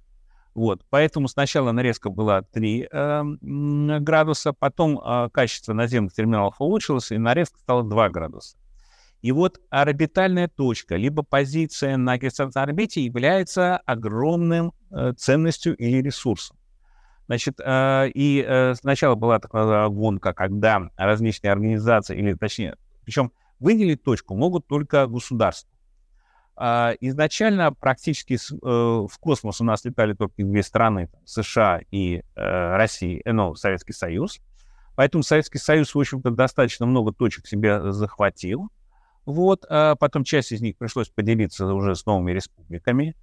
[0.55, 7.19] Вот, поэтому сначала нарезка была 3 э, градуса, потом э, качество наземных терминалов улучшилось, и
[7.19, 8.57] нарезка стала 2 градуса.
[9.23, 16.57] И вот орбитальная точка, либо позиция на геостационарной орбите является огромным э, ценностью или ресурсом.
[17.27, 24.03] Значит, э, и э, сначала была такая гонка, когда различные организации, или точнее, причем выделить
[24.03, 25.71] точку могут только государства.
[26.63, 32.23] А, изначально практически э, в космос у нас летали только две страны, США и э,
[32.77, 34.41] Россия, э, ну, Советский Союз.
[34.95, 38.69] Поэтому Советский Союз, в общем-то, достаточно много точек себе захватил.
[39.31, 43.17] Вот, а потом часть из них пришлось поделиться уже с новыми республиками.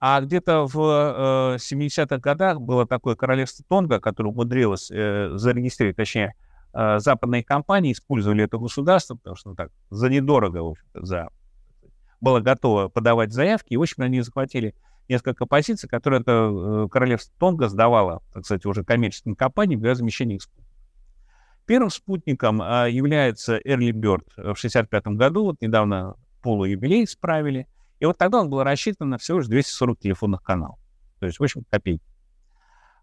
[0.00, 6.34] А где-то в 70-х годах было такое королевство Тонга, которое умудрилось зарегистрировать, точнее,
[6.72, 11.28] западные компании использовали это государство, потому что ну, так, за недорого, в за
[12.22, 14.74] было готово подавать заявки, и, в общем, они захватили
[15.08, 20.38] несколько позиций, которые это э, королевство Тонга сдавало, так сказать, уже коммерческим компаниям для замещения
[20.38, 20.61] спутников.
[21.66, 27.68] Первым спутником а, является Early Bird в 1965 году, вот недавно полуюбилей справили,
[28.00, 30.78] и вот тогда он был рассчитан на всего лишь 240 телефонных каналов,
[31.20, 32.02] то есть, в общем, копейки.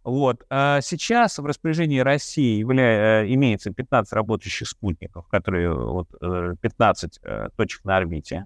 [0.03, 0.43] Вот.
[0.49, 3.23] А сейчас в распоряжении России явля...
[3.23, 8.45] Э, имеется 15 работающих спутников, которые вот, 15 э, точек на орбите.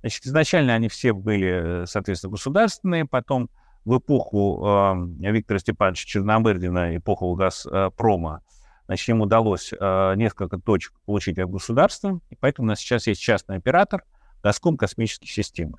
[0.00, 3.48] Значит, изначально они все были, э, соответственно, государственные, потом
[3.84, 8.42] в эпоху э, Виктора Степановича Черномырдина, эпоху Газпрома,
[8.86, 13.20] значит, им удалось э, несколько точек получить от государства, и поэтому у нас сейчас есть
[13.20, 14.04] частный оператор
[14.42, 15.78] Газком космические системы.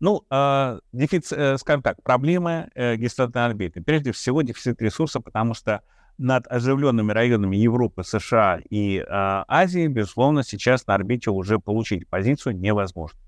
[0.00, 3.82] Ну, э, дефицит, э, скажем так, проблемы э, геостационарной орбиты.
[3.82, 5.82] Прежде всего, дефицит ресурса, потому что
[6.16, 12.58] над оживленными районами Европы, США и э, Азии, безусловно, сейчас на орбите уже получить позицию
[12.58, 13.18] невозможно.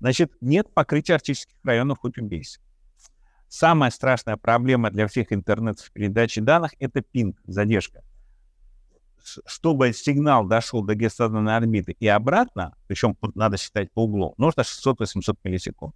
[0.00, 2.60] Значит, нет покрытия арктических районов хоть убейся.
[3.48, 8.02] Самая страшная проблема для всех интернетов передачи данных— это пинг, задержка.
[9.46, 15.36] Чтобы сигнал дошел до геостационарной орбиты и обратно, причем надо считать по углу, нужно 600-800
[15.44, 15.94] миллисекунд.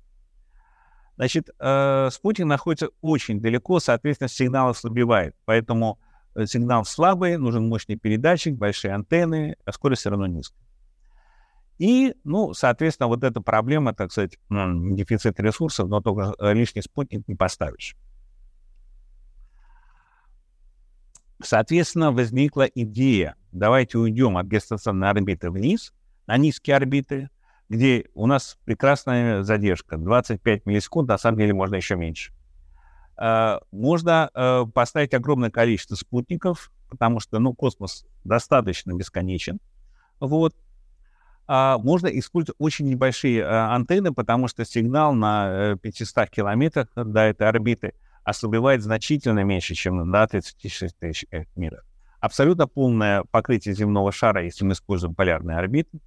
[1.17, 5.37] Значит, э, спутник находится очень далеко, соответственно, сигнал ослабевает.
[5.45, 5.99] Поэтому
[6.35, 10.62] э, сигнал слабый, нужен мощный передатчик, большие антенны, а скорость все равно низкая.
[11.83, 17.27] И, ну, соответственно, вот эта проблема, так сказать, дефицит ресурсов, но только э, лишний спутник
[17.27, 17.97] не поставишь.
[21.42, 25.92] Соответственно, возникла идея, давайте уйдем от геостационарной орбиты вниз,
[26.29, 27.31] на низкие орбиты,
[27.68, 32.33] где у нас прекрасная задержка, 25 миллисекунд, на самом деле можно еще меньше.
[33.16, 39.59] А, можно э, поставить огромное количество спутников, потому что, ну, космос достаточно бесконечен.
[40.21, 40.55] Вот.
[41.55, 47.21] А можно использовать очень небольшие э, антенны, потому что сигнал на 500 э, километрах до
[47.21, 47.93] этой орбиты
[48.25, 51.85] ослабевает значительно меньше, чем на 36 тысяч метров.
[52.21, 56.01] Абсолютно полное покрытие земного шара, если мы используем полярные орбиты.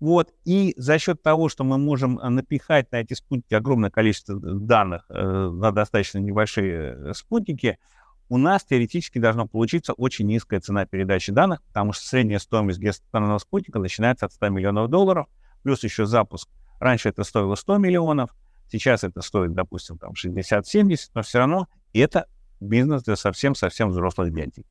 [0.00, 0.34] Вот.
[0.44, 5.06] И за счет того, что мы можем э, напихать на эти спутники огромное количество данных
[5.08, 7.78] э, на достаточно небольшие э, спутники,
[8.28, 13.38] у нас теоретически должно получиться очень низкая цена передачи данных, потому что средняя стоимость геостационарного
[13.38, 15.26] спутника начинается от 100 миллионов долларов,
[15.62, 16.48] плюс еще запуск.
[16.80, 18.30] Раньше это стоило 100 миллионов,
[18.68, 22.26] сейчас это стоит, допустим, там 60-70, но все равно это
[22.60, 24.66] бизнес для совсем-совсем взрослых дядей.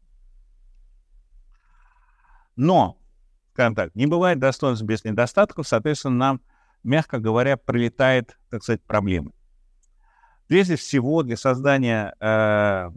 [2.55, 2.97] Но
[3.55, 6.41] скажем так, не бывает достоинств без недостатков, соответственно, нам,
[6.83, 9.31] мягко говоря, прилетает, так сказать, проблемы.
[10.47, 12.91] Прежде всего, для создания э,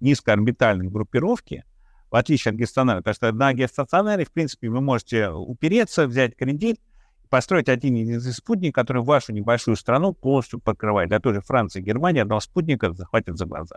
[0.00, 1.64] низкоорбитальной группировки,
[2.10, 6.80] в отличие от геостационарной, потому что на геостационаре, в принципе, вы можете упереться, взять кредит,
[7.30, 11.08] построить один единственный спутник, который вашу небольшую страну полностью покрывает.
[11.08, 13.76] Для той же Франции и Германии одного спутника захватит за глаза.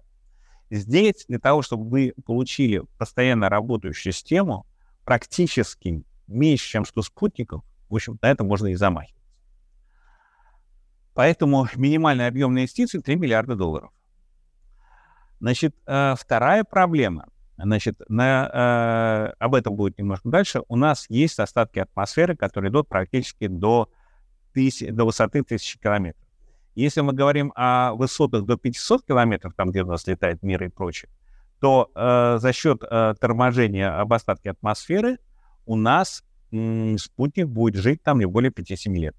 [0.69, 4.65] Здесь для того, чтобы вы получили постоянно работающую систему,
[5.05, 9.23] практически меньше, чем 100 спутников, в общем, на это можно и замахиваться.
[11.13, 13.91] Поэтому минимальный объем инвестиций 3 миллиарда долларов.
[15.39, 20.61] Значит, э, вторая проблема, значит, на, э, об этом будет немножко дальше.
[20.67, 23.89] У нас есть остатки атмосферы, которые идут практически до,
[24.53, 26.25] тысяч, до высоты 1000 километров.
[26.75, 30.67] Если мы говорим о высотах до 500 километров, там, где у нас летает мир и
[30.67, 31.09] прочее,
[31.61, 35.17] то э, за счет э, торможения об остатке атмосферы
[35.65, 39.15] у нас м, спутник будет жить там не более 5-7 лет.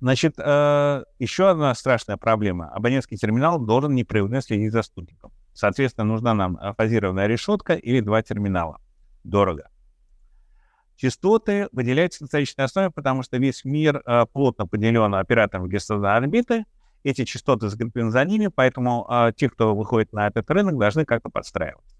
[0.00, 2.70] Значит, э, еще одна страшная проблема.
[2.70, 5.32] Абонентский терминал должен непрерывно следить за спутником.
[5.52, 8.80] Соответственно, нужна нам фазированная решетка или два терминала.
[9.24, 9.68] Дорого.
[10.96, 16.64] Частоты выделяются на статичной основе, потому что весь мир э, плотно поделен оператором геостационарной орбиты—
[17.02, 21.30] эти частоты закреплены за ними, поэтому э, те, кто выходит на этот рынок, должны как-то
[21.30, 21.96] подстраиваться.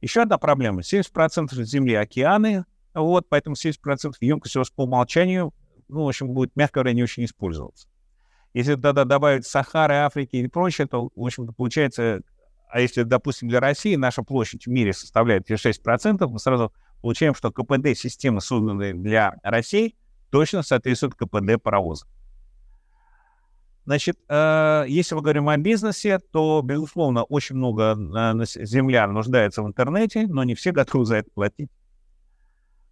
[0.00, 0.80] Еще одна проблема.
[0.80, 5.52] 70% Земли— океаны, вот, поэтому 70% емкость у вас по умолчанию,
[5.88, 7.88] ну, в общем, будет, мягко говоря, не очень использоваться.
[8.54, 12.22] Если тогда добавить Сахары, Африки и прочее, то, в общем-то, получается,
[12.68, 17.52] а если, допустим, для России наша площадь в мире составляет 6%, мы сразу получаем, что
[17.52, 19.94] КПД системы, созданные для России,
[20.30, 22.06] точно соответствует КПД паровоза.
[23.84, 29.68] Значит, э, если мы говорим о бизнесе, то, безусловно, очень много э, землян нуждается в
[29.68, 31.70] интернете, но не все готовы за это платить.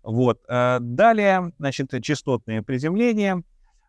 [0.04, 0.40] Вот.
[0.48, 3.42] Э, далее, значит, частотные приземления.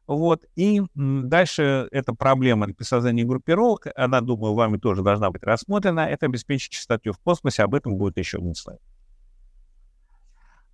[0.08, 0.46] Вот.
[0.56, 6.02] И дальше эта проблема при создании группировок, она, думаю, вами тоже должна быть рассмотрена.
[6.02, 8.80] Это обеспечить частоту в космосе, об этом будет еще один слайд.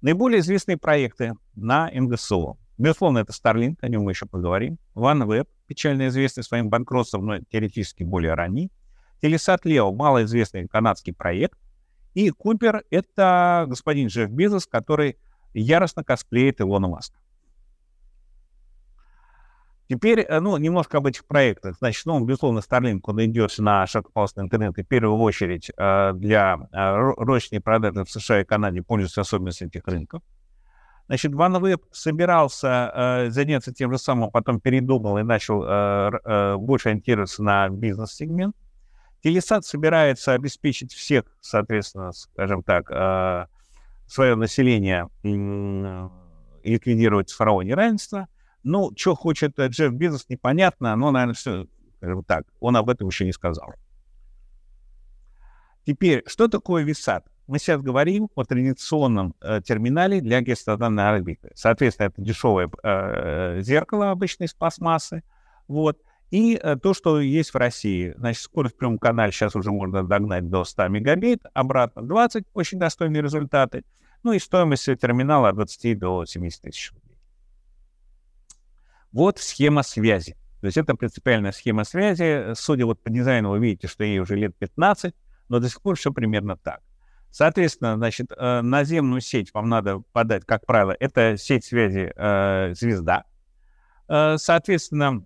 [0.02, 2.58] Наиболее известные проекты на НГСО.
[2.78, 4.80] Безусловно, это Starlink, о нем мы еще поговорим.
[4.96, 8.72] OneWeb, печально известный своим банкротством, но теоретически более ранний.
[9.22, 11.60] Телесат Лео, малоизвестный канадский проект.
[12.16, 15.18] И Купер— это господин Джефф Безос, который
[15.54, 17.18] яростно косплеит Илона Маска.
[19.92, 21.76] Теперь, э, ну, немножко об этих проектах.
[21.80, 26.60] Значит, ну, безусловно, Starlink, он идет на широкополосный интернет, и в первую очередь э, для
[26.72, 30.24] э, розничной продажи в США и Канаде пользуется особенностью этих рынков.
[31.08, 35.60] Значит, OneWeb собирался заняться тем же самым, а потом передумал и начал
[36.58, 38.56] больше ориентироваться на бизнес-сегмент.
[39.22, 43.50] Телесат собирается обеспечить всех, соответственно, скажем так,
[44.12, 46.10] свое население э,
[46.64, 48.28] ликвидировать цифровое неравенство.
[48.64, 53.26] Ну, что хочет Джефф Бизнес, непонятно, но, наверное, все, скажем так, он об этом еще
[53.26, 53.74] не сказал.
[55.86, 57.26] Теперь, что такое висат?
[57.52, 61.52] мы сейчас говорим о традиционном э, терминале для геостационарной орбиты.
[61.54, 65.22] Соответственно, это дешевое э, зеркало обычно из пластмассы.
[65.68, 65.98] Вот.
[66.32, 68.14] И э, то, что есть в России.
[68.18, 72.80] Значит, скорость в прямом канале сейчас уже можно догнать до 100 мегабит, обратно 20, очень
[72.80, 73.84] достойные результаты.
[74.24, 77.18] Ну и стоимость терминала от 20 до 70 тысяч рублей.
[79.12, 80.38] Вот схема связи.
[80.62, 82.54] То есть это принципиальная схема связи.
[82.56, 85.14] Судя вот по дизайну, вы видите, что ей уже лет 15,
[85.50, 86.82] но до сих пор все примерно так.
[87.30, 93.24] Соответственно, значит, э, наземную сеть вам надо подать, как правило, это сеть связи э, «Звезда».
[94.08, 95.26] Э, соответственно,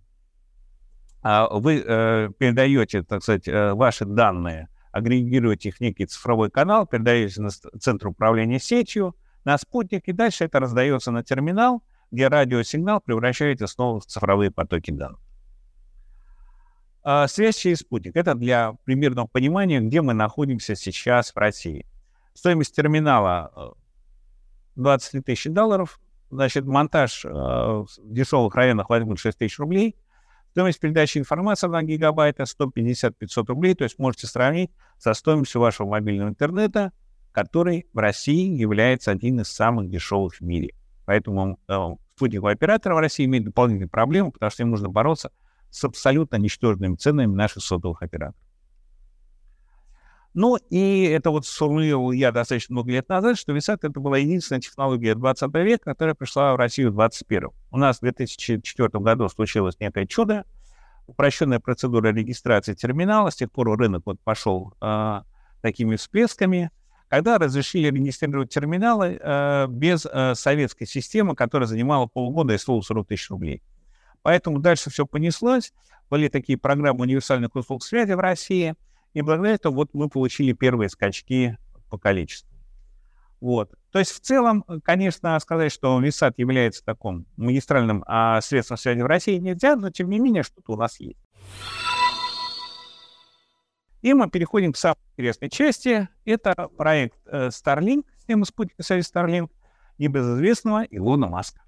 [1.49, 7.41] вы э, передаете, так сказать, э, ваши данные, агрегируете их в некий цифровой канал, передаете
[7.41, 13.65] на центр управления сетью, на спутник, и дальше это раздается на терминал, где радиосигнал превращается
[13.65, 15.19] снова в цифровые потоки данных.
[17.01, 18.15] А, связь через спутник.
[18.15, 21.87] Это для примерного понимания, где мы находимся сейчас в России.
[22.35, 23.75] Стоимость терминала
[24.75, 25.99] 23 э, тысячи долларов.
[26.29, 29.95] Значит, монтаж в дешевых районах возьмут 6 тысяч рублей.
[30.55, 33.11] Стоимость передачи информации на гигабайта 150-500
[33.47, 33.75] рублей.
[33.75, 36.93] То есть можете сравнить со стоимостью вашего мобильного интернета,
[37.33, 40.73] который в России является один из самых дешевых в мире.
[41.05, 45.33] Поэтому э, спутниковые операторы в России имеют дополнительные проблемы, потому что им нужно бороться
[45.71, 48.39] с абсолютно ничтожными ценами наших сотовых операторов.
[50.35, 54.59] Ну, и это вот сформулировал я достаточно много лет назад, что Висат— это была единственная
[54.59, 59.79] технология 20 века, которая пришла в Россию в 21 У нас в 2004 году случилось
[59.79, 60.43] некое чудо,
[61.07, 65.21] упрощенная процедура регистрации терминала, с тех пор рынок вот пошел э,
[65.61, 66.69] такими всплесками,
[67.07, 73.07] когда разрешили регистрировать терминалы э, без э, советской системы, которая занимала полгода и стоила 40
[73.07, 73.63] тысяч рублей.
[74.21, 75.71] Поэтому дальше все понеслось.
[76.09, 78.75] Были такие программы универсальных услуг связи в России.
[79.15, 81.57] И благодаря этому вот мы получили первые скачки
[81.89, 82.49] по количеству.
[83.39, 83.73] Вот.
[83.91, 89.05] То есть в целом, конечно, сказать, что Висат является таким магистральным а, средством связи в
[89.05, 91.17] России нельзя, но тем не менее что-то у нас есть.
[94.01, 96.09] И мы переходим к самой интересной части.
[96.25, 99.49] Это проект э, Starlink, система спутника связи Starlink,
[99.97, 101.61] небезызвестного Илона Маска.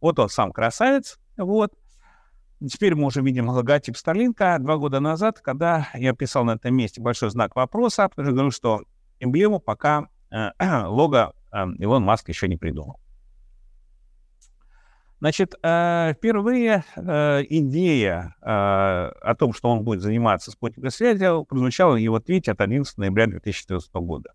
[0.00, 1.74] Вот он сам красавец, вот.
[2.66, 4.56] Теперь мы уже видим логотип Старлинка.
[4.58, 8.50] Два года назад, когда я писал на этом месте большой знак вопроса, потому что говорю,
[8.50, 8.82] что
[9.20, 10.50] эмблему пока э,
[10.86, 12.98] лого э, Илон Маск еще не придумал.
[15.20, 21.94] Значит, э, впервые э, идея э, о том, что он будет заниматься спутниковой связью, прозвучала
[21.94, 24.32] в его твите от 11 ноября 2014 года.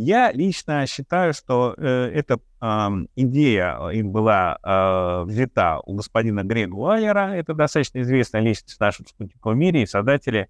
[0.00, 6.74] Я лично считаю, что э, эта э, идея им была э, взята у господина Грега
[6.74, 7.34] Уайлера.
[7.34, 10.48] Это достаточно известная личность в нашем спутниковом мире и создатели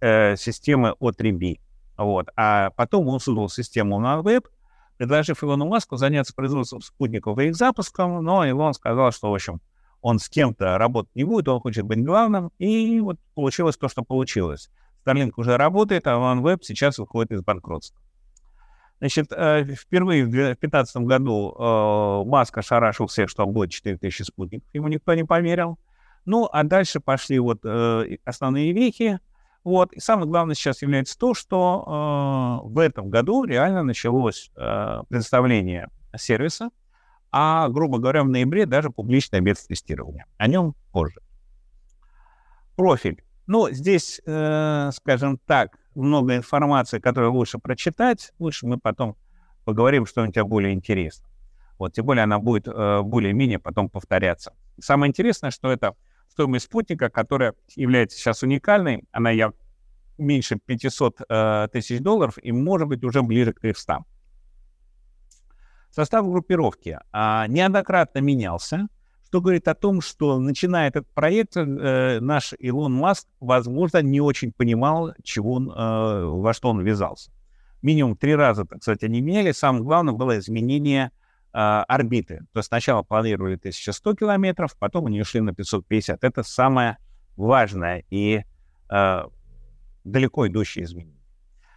[0.00, 1.60] э, системы O3B.
[1.98, 2.30] Вот.
[2.34, 4.48] А потом он создал систему на веб,
[4.96, 9.60] предложив Илону Маску заняться производством спутников и их запуском, но Илон сказал, что, в общем,
[10.00, 14.02] он с кем-то работать не будет, он хочет быть главным, и вот получилось то, что
[14.02, 14.68] получилось.
[15.06, 18.02] Starlink уже работает, а OneWeb сейчас выходит из банкротства.
[19.00, 24.68] Значит, э, впервые в 2015 году э, Маск ошарашил всех, что будет 4000 спутников.
[24.72, 25.78] Ему никто не поверил.
[26.24, 29.20] Ну, а дальше пошли вот э, основные вехи.
[29.62, 29.92] Вот.
[29.92, 36.70] И самое главное сейчас является то, что в этом году реально началось представление сервиса,
[37.30, 40.24] а, грубо говоря, в ноябре даже публичное бета-тестирование.
[40.38, 41.20] О нем позже.
[42.76, 43.22] Профиль.
[43.46, 49.16] Ну, здесь, скажем так, много информации, которую лучше прочитать, лучше мы потом
[49.64, 51.30] поговорим что-нибудь о более интересном.
[51.78, 54.52] Вот, тем более она будет э, более-менее потом повторяться.
[54.80, 55.94] Самое интересное, что это
[56.28, 59.52] стоимость спутника, которая является сейчас уникальной, она я,
[60.18, 64.04] меньше 500 э, тысяч долларов и может быть уже ближе к 300.
[65.90, 68.88] Состав группировки э, неоднократно менялся
[69.28, 74.52] что говорит о том, что начиная этот проект, э, наш Илон Маск, возможно, не очень
[74.52, 77.30] понимал, чего он, э, во что он ввязался.
[77.82, 79.52] Минимум три раза, так сказать, они меняли.
[79.52, 81.10] Самое главное было изменение
[81.52, 82.38] э, орбиты.
[82.52, 86.24] То есть сначала планировали 1100 километров, потом они ушли на 550.
[86.24, 86.96] Это самое
[87.36, 88.44] важное и
[88.90, 89.22] э,
[90.04, 91.20] далеко идущее изменение.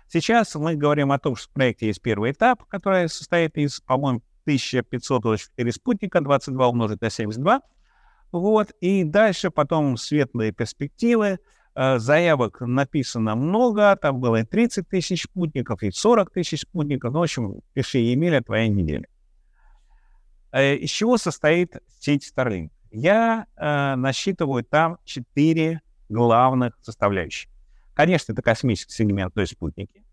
[0.07, 4.21] Сейчас мы говорим о том, что в проекте есть первый этап, который состоит из, по-моему,
[4.56, 7.62] 1524 спутника, 22 умножить на 72.
[8.31, 11.39] Вот, и дальше потом светлые перспективы.
[11.73, 17.13] Э, заявок написано много, там было и 30 тысяч спутников, и 40 тысяч спутников.
[17.13, 19.08] Ну, в общем, пиши Емеля, твоя неделя.
[20.52, 22.69] Э, из чего состоит сеть Starlink?
[22.91, 27.49] Я э, насчитываю там 4 главных составляющих.
[27.93, 30.04] Конечно, это космический сегмент, то есть спутники.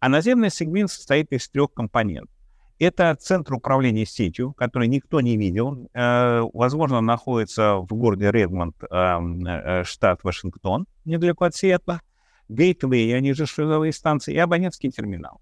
[0.00, 2.35] А наземный сегмент состоит из трех компонентов.
[2.78, 5.88] Это центр управления сетью, который никто не видел.
[5.94, 12.02] Э, возможно, он находится в городе Редмонд, эм, э, штат Вашингтон, недалеко от Сиэтла.
[12.48, 15.40] Гейтвей, они же шлюзовые станции, и абонентский терминал.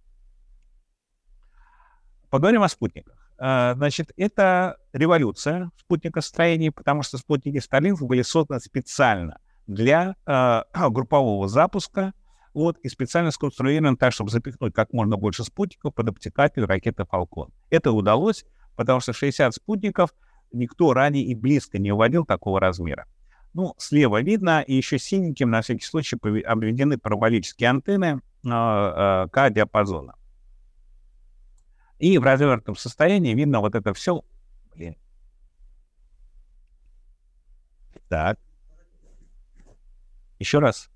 [2.31, 3.17] Поговорим о спутниках.
[3.39, 10.15] э, значит, это революция спутникостроения, потому что спутники Starlink были созданы специально для
[10.73, 12.13] группового запуска,
[12.55, 17.51] вот, и специально сконструированы так, чтобы запихнуть как можно больше спутников под обтекатель ракеты Falcon.
[17.69, 18.47] Это удалось,
[18.77, 20.15] потому что 60 спутников
[20.53, 23.07] никто ранее и близко не уводил такого размера.
[23.53, 30.17] Ну, слева видно, и еще синеньким на всякий случай обведены параболические антенны э, э, К-диапазона.
[31.99, 34.25] И в развернутом состоянии видно вот это все.
[34.75, 34.97] Блин.
[38.09, 38.39] Так.
[40.39, 40.91] Еще раз.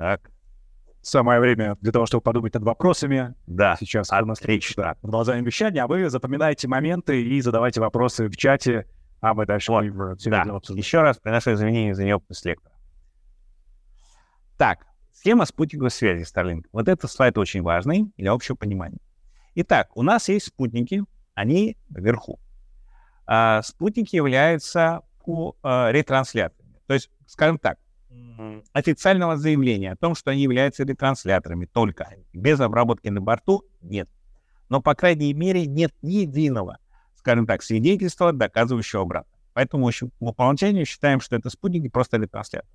[0.00, 0.30] Так.
[1.02, 3.34] Самое время для того, чтобы подумать над вопросами.
[3.46, 3.76] Да.
[3.78, 4.82] Сейчас отлично.
[4.82, 8.86] Да, продолжаем вещание, а вы запоминаете моменты и задавайте вопросы в чате,
[9.20, 9.84] а мы дальше вот.
[10.24, 10.44] да.
[10.70, 12.74] Еще раз приношу извинения за неопытность лектора.
[14.56, 16.64] Так, схема спутниковой связи Starlink.
[16.72, 19.00] Вот этот слайд очень важный для общего понимания.
[19.54, 22.40] Итак, у нас есть спутники, они вверху.
[23.26, 25.02] А, спутники являются
[25.62, 26.80] а, ретрансляторами.
[26.86, 27.78] То есть, скажем так,
[28.72, 32.14] официального заявления о том, что они являются ретрансляторами только.
[32.32, 34.08] Без обработки на борту нет.
[34.68, 36.78] Но, по крайней мере, нет ни единого,
[37.16, 39.32] скажем так, свидетельства, доказывающего обратно.
[39.52, 42.72] Поэтому, в общем, по умолчанию считаем, что это спутники просто ретрансляторы.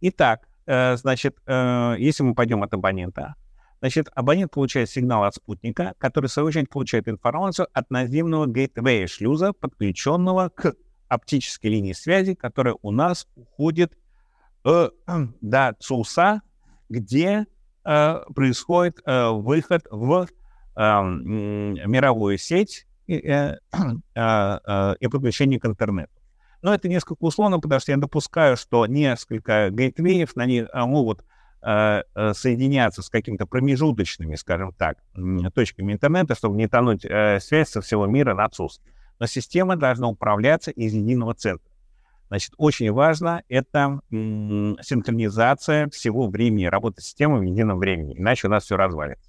[0.00, 3.34] Итак, э, значит, э, если мы пойдем от абонента,
[3.80, 9.06] значит, абонент получает сигнал от спутника, который, в свою очередь, получает информацию от наземного гейтвея
[9.06, 10.74] шлюза, подключенного к
[11.08, 13.92] оптической линии связи, которая у нас уходит
[14.64, 14.90] э,
[15.40, 16.42] до ЦУСа,
[16.88, 17.46] где
[17.84, 20.28] э, происходит э, выход в
[20.76, 23.52] мировую сеть и,
[24.14, 26.12] подключение к интернету.
[26.62, 31.24] Но это несколько условно, потому что я допускаю, что несколько гейтвеев, них могут
[31.60, 34.96] соединяться с какими-то промежуточными, скажем так,
[35.52, 38.80] точками интернета, чтобы не тонуть связь со всего мира на ЦУС.
[39.18, 41.69] Но система должна управляться из единого центра.
[42.30, 48.50] Значит, очень важно это м- синхронизация всего времени работы системы в едином времени, иначе у
[48.50, 49.28] нас все развалится.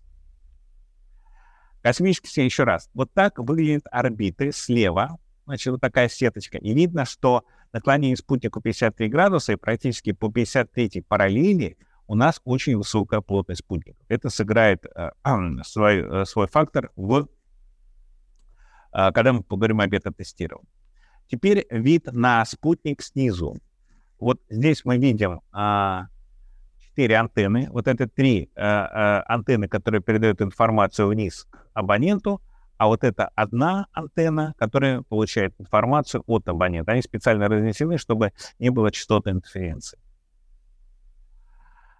[1.82, 7.44] Космические, еще раз, вот так выглядят орбиты слева, значит, вот такая сеточка, и видно, что
[7.74, 14.06] наклонение спутнику 53 градуса и практически по 53 параллели у нас очень высокая плотность спутников.
[14.10, 15.10] Это сыграет э,
[15.64, 17.28] свой, э, свой фактор, в,
[18.94, 20.70] э, когда мы поговорим о бета-тестировании.
[21.32, 23.56] Теперь вид на спутник снизу.
[24.20, 26.08] Вот здесь мы видим а,
[26.98, 27.70] антенны.
[27.72, 32.42] Вот это три а, а, антенны, которые передают информацию вниз к абоненту,
[32.76, 36.92] а вот это одна антенна, которая получает информацию от абонента.
[36.92, 40.00] Они специально разнесены, чтобы не было частотной интерференции.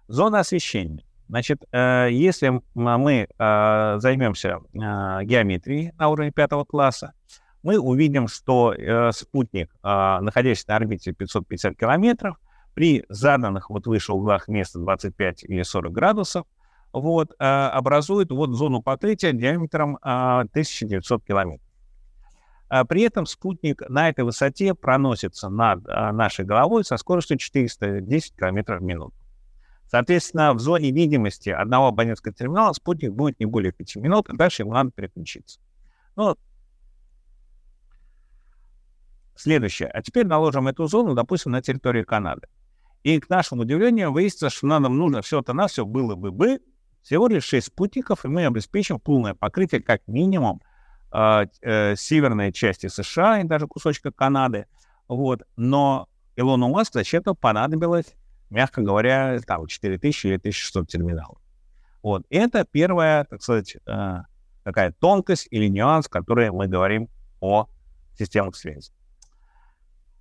[0.08, 1.04] Зона освещения.
[1.28, 7.14] Значит, э, если мы займемся геометрией на уровне пятого класса,
[7.62, 12.36] мы увидим, что э, спутник, э, находящийся на орбите 550 километров,
[12.74, 16.46] при заданных вот выше углах места 25 или 40 градусов,
[16.92, 21.66] вот, э, образует вот зону покрытия диаметром э, 1900 километров.
[22.68, 28.80] А при этом спутник на этой высоте проносится над нашей головой со скоростью 410 километров
[28.80, 29.14] в минуту.
[29.92, 34.62] Соответственно, в зоне видимости одного абонентского терминала спутник будет не более 5 минут, и дальше
[34.62, 35.60] ему надо переключиться.
[36.16, 36.34] Ну,
[39.34, 39.88] Следующее.
[39.88, 42.48] А теперь наложим эту зону, допустим, на территории Канады.
[43.02, 46.60] И к нашему удивлению выяснится, что нам нужно все-то на все было бы бы
[47.02, 50.62] всего лишь 6 спутников, и мы обеспечим полное покрытие как минимум
[51.12, 54.66] э, э, северной части США и даже кусочка Канады.
[55.08, 55.42] Вот.
[55.56, 58.14] Но Илону Маск зачем-то понадобилось,
[58.50, 61.38] мягко говоря, там 4000 или 1600 терминалов.
[62.02, 62.24] Вот.
[62.30, 64.18] Это первая, так сказать, э,
[64.62, 67.08] такая тонкость или нюанс, который мы говорим
[67.40, 67.66] о
[68.16, 68.92] системах связи.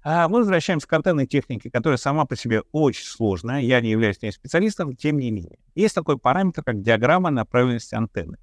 [0.04, 3.62] А мы возвращаемся к антенной технике, которая сама по себе очень сложная.
[3.62, 5.60] Я не являюсь не специалистом, тем не менее.
[5.76, 8.38] Есть такой параметр, как диаграмма направленности антенны,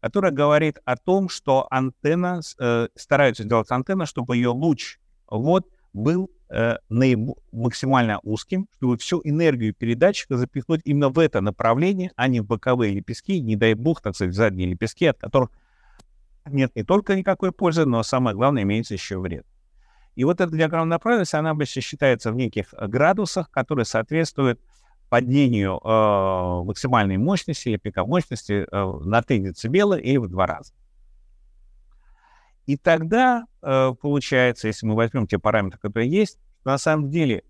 [0.00, 4.98] которая говорит о том, что антенна, э, стараются сделать антенна, чтобы ее луч
[5.28, 6.76] вот, был э,
[7.50, 12.94] максимально узким, чтобы всю энергию передатчика запихнуть именно в это направление, а не в боковые
[12.94, 15.50] лепестки, не дай бог, так сказать, задние лепестки, от которых
[16.46, 19.44] нет не только никакой пользы, но самое главное, имеется еще вред.
[20.14, 24.60] И вот эта диаграмма направленности, она обычно считается в неких э, градусах, которые соответствуют
[25.08, 30.72] падению э, максимальной мощности или пика мощности э, на 3 дБ или в два раза.
[32.66, 37.42] И тогда э, получается, если мы возьмем те параметры, которые есть, на самом деле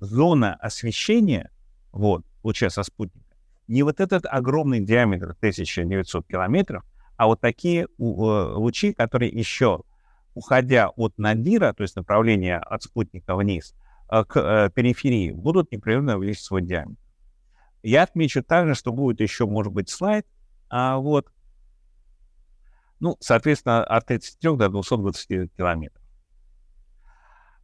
[0.00, 1.50] зона освещения
[1.92, 3.26] вот, луча со спутника
[3.68, 6.84] не вот этот огромный диаметр 1900 километров,
[7.16, 9.82] а вот такие э, лучи, которые еще,
[10.36, 13.74] уходя от надира, то есть направления от спутника вниз,
[14.10, 17.00] э, к э, периферии, будут непрерывно увеличивать свой диаметр.
[17.82, 20.26] Я отмечу также, что будет еще, может быть, слайд,
[20.68, 21.32] а вот,
[23.00, 26.02] ну, соответственно, от 33 до 220 километров.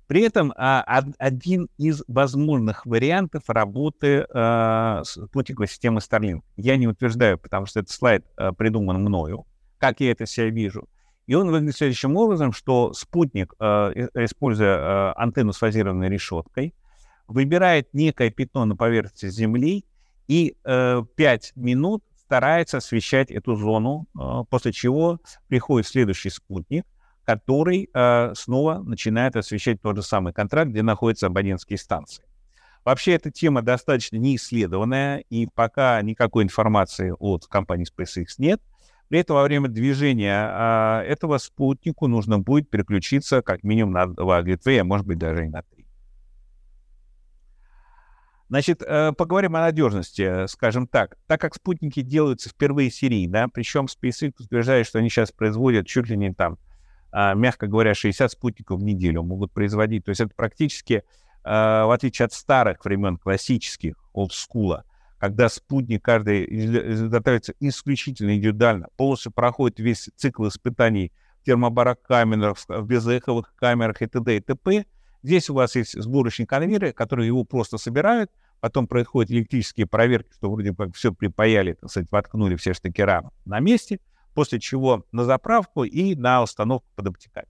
[0.06, 0.82] При этом а,
[1.18, 6.42] один из возможных вариантов работы а, спутниковой системы Starlink.
[6.56, 9.46] Я не утверждаю, потому что этот слайд а, придуман мною,
[9.78, 10.88] как я это себя вижу.
[11.26, 16.74] И он выглядит следующим образом, что спутник, а, используя а, антенну с фазированной решеткой,
[17.28, 19.84] выбирает некое пятно на поверхности Земли
[20.28, 26.86] и а, 5 минут старается освещать эту зону, а, после чего приходит следующий спутник,
[27.24, 32.24] который э, снова начинает освещать тот же самый контракт, где находятся абонентские станции.
[32.84, 38.60] Вообще эта тема достаточно неисследованная, и пока никакой информации от компании SpaceX нет.
[39.12, 44.42] При этом во время движения э, этого спутнику нужно будет переключиться как минимум на два
[44.42, 45.86] гейтвея, а может быть даже и на три.
[48.48, 51.18] Значит, э, поговорим о надежности, скажем так.
[51.26, 56.16] Так как спутники делаются впервые серийно, причем SpaceX утверждает, что они сейчас производят чуть ли
[56.16, 56.56] не там
[57.10, 60.06] а, мягко говоря, 60 спутников в неделю могут производить.
[60.06, 61.04] То есть это практически,
[61.44, 64.86] а, в отличие от старых времен классических, олдскула,
[65.22, 66.44] когда спутник каждый
[66.94, 74.36] изготавливается исключительно индивидуально, полностью проходит весь цикл испытаний в термобарокамерах, в безэховых камерах и т.д.
[74.36, 74.84] и т.п.
[75.22, 80.50] Здесь у вас есть сборочные конвейеры, которые его просто собирают, потом происходят электрические проверки, что
[80.50, 84.00] вроде как все припаяли, так сказать, воткнули все штекера на месте—
[84.34, 87.48] после чего на заправку и на установку под обтекатель.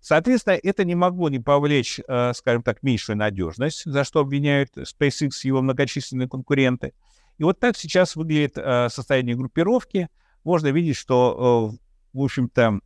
[0.00, 5.30] Соответственно, это не могло не повлечь, э, скажем так, меньшую надежность, за что обвиняют SpaceX
[5.44, 6.94] и его многочисленные конкуренты.
[7.36, 10.08] И вот так сейчас выглядит э, состояние группировки.
[10.42, 11.78] Можно видеть, что, э,
[12.14, 12.80] в общем-то,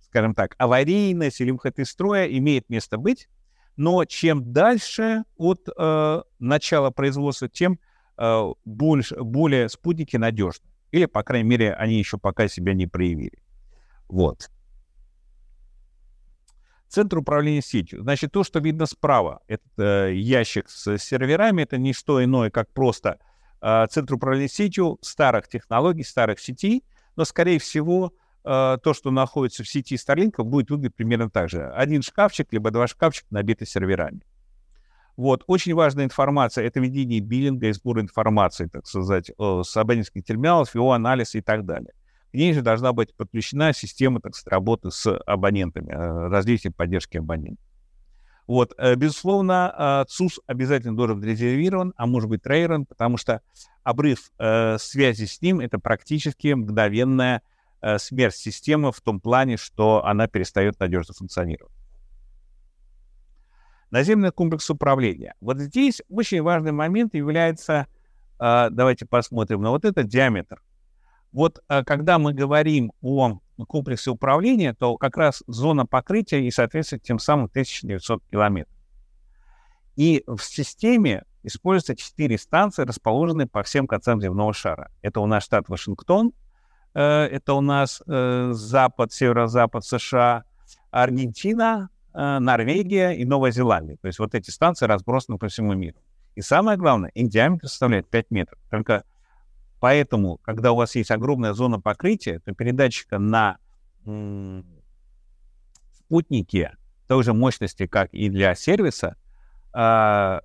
[0.00, 3.28] скажем так, аварийность или выход из строя имеет место быть,
[3.76, 5.68] но чем дальше от
[6.38, 7.78] начала производства, тем
[8.64, 10.68] больше, более спутники надежны.
[10.92, 13.38] Или, по крайней мере, они еще пока себя не проявили.
[14.08, 14.50] Вот.
[16.94, 18.02] Центр управления сетью.
[18.02, 22.72] Значит, то, что видно справа, этот э, ящик с серверами, это не что иное, как
[22.72, 23.18] просто
[23.60, 26.84] э, центр управления сетью старых технологий, старых сетей,
[27.16, 28.12] но, скорее всего,
[28.44, 31.68] э, то, что находится в сети Starlink, будет выглядеть примерно так же.
[31.70, 34.20] Один шкафчик, либо два шкафчика набиты серверами.
[35.16, 40.72] Вот, очень важная информация— это ведение биллинга и сбор информации, так сказать, с абонентских терминалов,
[40.76, 41.92] его анализ и так далее.
[42.34, 47.64] Ней же должна быть подключена система, так сказать, работы с абонентами, э, развитие поддержки абонентов.
[48.46, 53.40] Вот, э, безусловно, ЦУС обязательно должен быть резервирован, а может быть трейерен, потому что
[53.84, 57.40] обрыв э, связи с ним— это практически мгновенная
[57.80, 61.72] э, смерть системы в том плане, что она перестает надежно функционировать
[63.94, 65.34] наземный комплекс управления.
[65.40, 67.86] Вот здесь очень важный момент является,
[68.40, 70.60] э, давайте посмотрим на вот этот диаметр.
[71.34, 77.00] Вот э, когда мы говорим о комплексе управления, то как раз зона покрытия и, соответственно,
[77.00, 78.72] тем самым 1900 километров.
[79.96, 84.92] И в системе используются четыре станции, расположенные по всем концам земного шара.
[85.02, 86.32] Это у нас штат Вашингтон,
[86.94, 90.44] э, это у нас э, запад, северо-запад США,
[90.90, 93.96] Аргентина, Норвегия и Новая Зеландия.
[94.00, 95.96] То есть вот эти станции разбросаны по всему миру.
[96.36, 98.60] И самое главное, их диаметр составляет 5 метров.
[98.70, 99.02] Только
[99.84, 103.58] поэтому, когда у вас есть огромная зона покрытия, то передатчика на
[105.92, 106.74] спутнике
[107.06, 109.18] той же мощности, как и для сервиса,
[109.74, 110.40] э-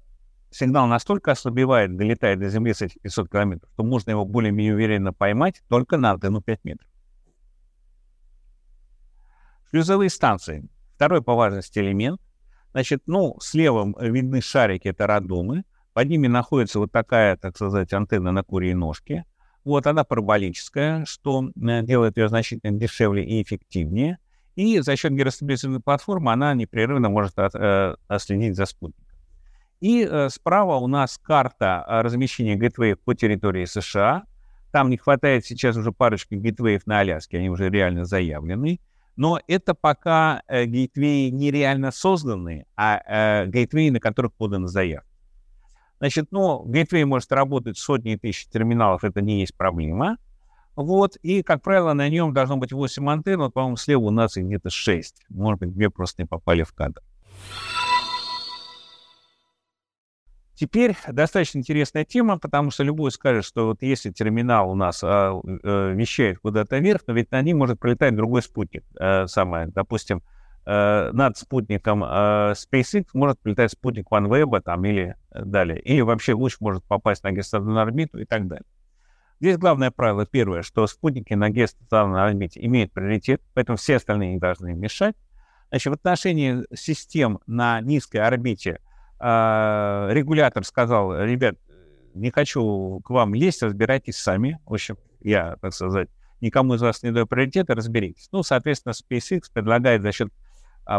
[0.52, 5.14] сигнал настолько ослабевает, долетает до Земли с этих 500 километров, что можно его более-менее уверенно
[5.14, 6.90] поймать только на антенну 5 метров.
[9.70, 10.68] Шлюзовые станции.
[10.96, 12.20] Второй по важности элемент.
[12.72, 15.64] Значит, ну, слева видны шарики, это радомы.
[16.00, 19.26] Под ними находится вот такая, так сказать, антенна на курьей ножке.
[19.66, 24.18] Вот она параболическая, что э, делает ее значительно дешевле и эффективнее.
[24.56, 29.14] И за счет гиростабилизационной платформы она непрерывно может от, э, следить за спутником.
[29.82, 34.24] И э, справа у нас карта э, размещения гейтвеев по территории США.
[34.72, 38.80] Там не хватает сейчас уже парочки гейтвеев на Аляске, они уже реально заявлены.
[39.18, 45.09] Но это пока э, гейтвеи не реально созданные, а э, гейтвеи, на которых поданы заявки.
[46.00, 50.18] Значит, ну, гейтвей может работать сотни тысяч терминалов, это не есть проблема.
[50.76, 54.38] Вот, и, как правило, на нем должно быть 8 антенн, вот, по-моему, слева у нас
[54.38, 55.26] их где-то 6.
[55.30, 57.02] Может быть, две просто не попали в кадр.
[60.56, 65.40] Теперь достаточно интересная тема, потому что любой скажет, что вот если терминал у нас а,
[65.42, 68.84] э, вещает куда-то вверх, но ведь на ней может пролетать другой спутник.
[69.00, 70.22] Э, самое, допустим,
[70.72, 72.08] над спутником э,
[72.54, 75.80] SpaceX может прилетать спутник OneWeb там, или далее.
[75.82, 78.66] Или вообще луч может попасть на геостационарную орбиту и так далее.
[79.40, 84.40] Здесь главное правило первое, что спутники на геостационарной орбите имеют приоритет, поэтому все остальные не
[84.40, 85.16] должны мешать.
[85.70, 88.82] Значит, в отношении систем на низкой орбите
[89.20, 91.56] э, регулятор сказал, ребят,
[92.14, 94.60] не хочу к вам лезть, разбирайтесь сами.
[94.66, 96.10] В общем, я, так сказать,
[96.42, 98.28] никому из вас не даю приоритета, разберитесь.
[98.32, 100.30] Ну, соответственно, SpaceX предлагает за счет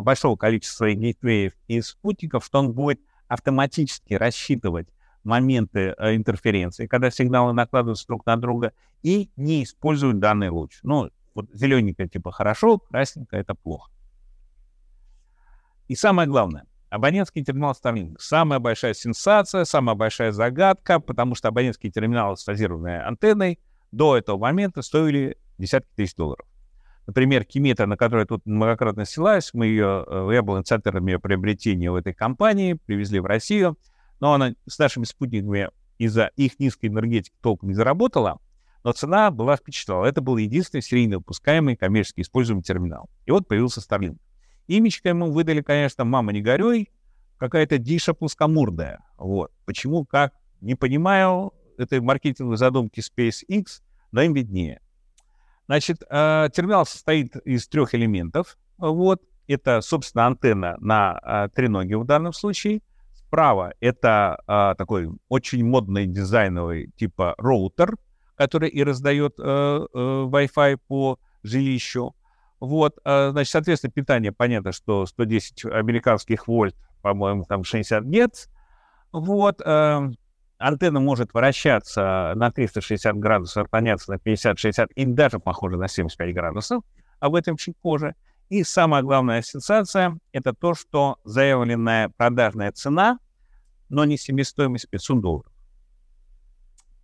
[0.01, 4.89] большого количества своих гейтвеев и спутников, что он будет автоматически рассчитывать
[5.25, 8.73] моменты э, интерференции, когда сигналы накладываются друг на друга,
[9.03, 10.79] и не используют данный луч.
[10.83, 13.91] Ну, вот зелененькое типа хорошо, красненькое это плохо.
[15.89, 18.17] И самое главное, абонентский терминал Starlink.
[18.19, 23.59] Самая большая сенсация, самая большая загадка, потому что абонентские терминалы с фазированной антенной
[23.91, 26.47] до этого момента стоили десятки тысяч долларов.
[27.11, 31.19] Например, Кимета, на которую я тут многократно ссылаюсь, мы ее, э, я был инициатором ее
[31.19, 33.77] приобретения в этой компании, привезли в Россию—
[34.21, 38.39] но она с нашими спутниками из-за их низкой энергетики толком не заработала,
[38.85, 40.07] но цена была впечатляла.
[40.07, 43.11] Это был единственный серийно выпускаемый коммерчески используемый терминал.
[43.27, 44.19] И вот появился Starlink.
[44.69, 46.91] Имечко ему выдали, конечно, «Мама, не горюй»,
[47.39, 49.01] какая-то диша плоскомордая.
[49.19, 49.51] Вот.
[49.65, 53.83] Почему, как, не понимаю этой маркетинговой задумки SpaceX,
[54.13, 54.81] но им виднее.
[55.71, 58.59] Значит, э, терминал состоит из трех элементов.
[58.77, 59.23] Вот.
[59.47, 62.81] Это, собственно, антенна на э, треноге в данном случае.
[63.15, 67.99] Справа это а, такой очень модный дизайновый типа роутер,
[68.35, 72.17] который и раздает э, э, Wi-Fi по жилищу.
[72.59, 78.49] Вот, э, значит, соответственно, питание, понятно, что 110 американских вольт, по-моему, там 60 Гц.
[79.13, 80.11] Вот, э,
[80.61, 86.85] антенна может вращаться на 360 градусов, отклоняться на 50-60 и даже, похоже, на 75 градусов.
[87.19, 88.15] Об этом чуть позже.
[88.51, 93.19] И самая главная сенсация— это то, что заявленная продажная цена,
[93.89, 95.53] но не себестоимость 500 долларов.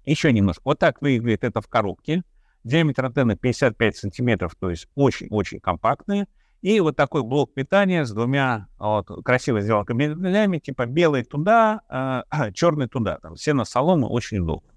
[0.05, 0.63] Еще немножко.
[0.65, 2.23] Вот так выглядит это в коробке.
[2.63, 6.27] Диаметр антенны 55 сантиметров, то есть очень-очень компактные.
[6.63, 11.83] И вот такой блок питания с двумя вот, красиво сделанными кабелями, типа белый туда,
[12.31, 13.19] э, черный туда.
[13.19, 14.71] Там все на солому очень удобно.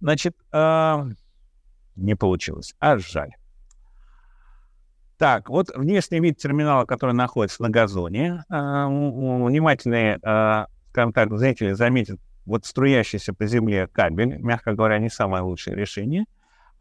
[0.00, 1.04] Значит, э,
[1.96, 2.74] не получилось.
[2.78, 3.32] А жаль.
[5.16, 8.44] Так, вот внешний вид терминала, который находится на газоне.
[8.50, 15.08] Э, внимательные, э, скажем так, зрители заметят вот струящийся по земле кабель, мягко говоря, не
[15.08, 16.24] самое лучшее решение.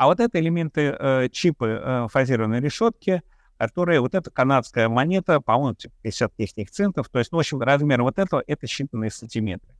[0.01, 3.21] А вот это элементы э, чипы э, фазированной решетки,
[3.59, 8.01] которые, вот эта канадская монета, по-моему, 50 техник центов, то есть, ну, в общем, размер
[8.01, 9.75] вот этого— это считанные сантиметры.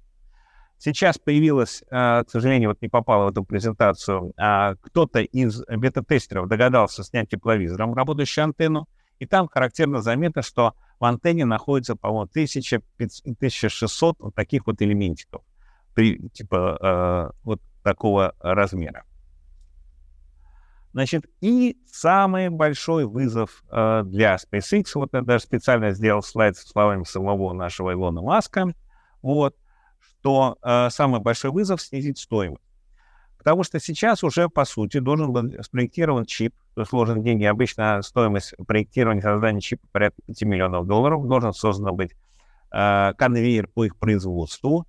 [0.78, 6.48] Сейчас появилась, а, к сожалению, вот не попала в эту презентацию, а, кто-то из бета-тестеров
[6.48, 14.16] догадался снять тепловизором работающую антенну, и там характерно заметно, что в антенне находится, по-моему, 1000-1600
[14.20, 15.42] вот таких вот элементиков,
[15.96, 19.04] при, типа а, вот такого размера.
[20.94, 26.68] Значит, и самый большой вызов э, для SpaceX, вот я даже специально сделал слайд с
[26.68, 28.74] словами самого нашего Илона Маска,
[29.22, 29.56] вот,
[30.22, 32.62] то э, самый большой вызов— снизить стоимость.
[33.38, 36.54] Потому что сейчас уже, по сути, должен быть спроектирован чип,
[36.88, 37.44] сложен деньги.
[37.44, 41.26] Обычно стоимость проектирования создания чипа порядка 5 миллионов долларов.
[41.26, 42.12] Должен создан быть
[42.72, 44.86] э, конвейер по их производству.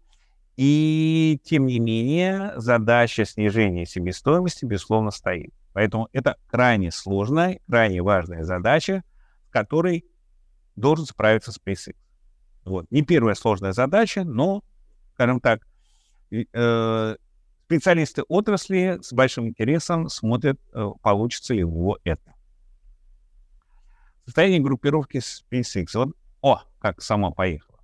[0.58, 5.54] И, тем не менее, задача снижения себестоимости, безусловно, стоит.
[5.72, 9.02] Поэтому это крайне сложная, крайне важная задача,
[9.48, 10.04] с которой
[10.76, 11.96] должен справиться SpaceX.
[12.64, 12.90] Вот.
[12.90, 14.62] Не первая сложная задача, но
[15.14, 15.66] скажем так,
[16.30, 17.16] э,
[17.66, 22.34] специалисты отрасли с большим интересом смотрят, э, получится ли его это.
[24.24, 25.86] Состояние группировки SpaceX.
[25.94, 27.78] Вот, о, как сама поехала.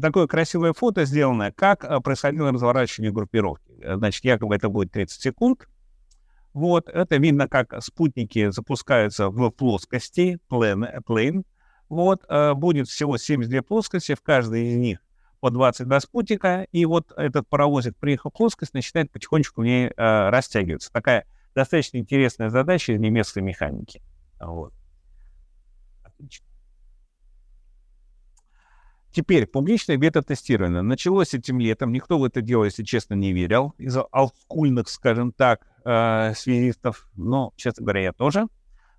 [0.00, 3.72] Такое красивое фото сделанное, как э, происходило разворачивание группировки.
[3.82, 5.68] Значит, якобы это будет 30 секунд.
[6.52, 11.44] Вот, это видно, как спутники запускаются в плоскости, plane, plane.
[11.88, 12.24] Вот,
[12.56, 15.00] будет всего 72 плоскости, в каждой из них
[15.40, 20.28] по 22 спутника, и вот этот паровозик, приехал в плоскость, начинает потихонечку в ней э,
[20.28, 20.92] растягиваться.
[20.92, 24.02] Такая достаточно интересная задача из немецкой механики.
[24.38, 24.72] Вот.
[26.04, 26.46] Отлично.
[29.12, 30.82] Теперь, публичное бета-тестирование.
[30.82, 31.92] Началось этим летом.
[31.92, 33.74] Никто в это дело, если честно, не верил.
[33.76, 37.08] Из-за олдскульных, скажем так, э, связистов.
[37.16, 38.46] Но, честно говоря, я тоже,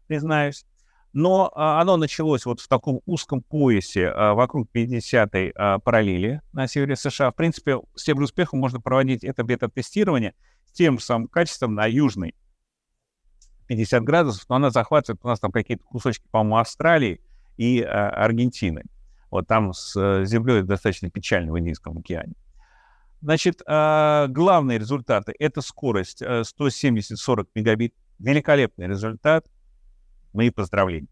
[0.08, 0.66] признаюсь.
[1.14, 6.68] Но а, оно началось вот в таком узком поясе а, вокруг 50-й а, параллели на
[6.68, 7.32] севере США.
[7.32, 10.34] В принципе, с тем же успехом можно проводить это бета-тестирование
[10.68, 12.34] с тем же самым качеством на южной
[13.68, 17.22] 50 градусов, но она захватывает у нас там какие-то кусочки, по-моему, Австралии
[17.58, 18.84] и а, Аргентины.
[19.32, 22.34] Вот там с а, землей достаточно печально в Индийском океане.
[23.22, 27.96] Значит, а, главные результаты— это скорость 170-40 мегабит.
[28.20, 29.48] Великолепный результат—
[30.34, 31.08] Мои поздравления.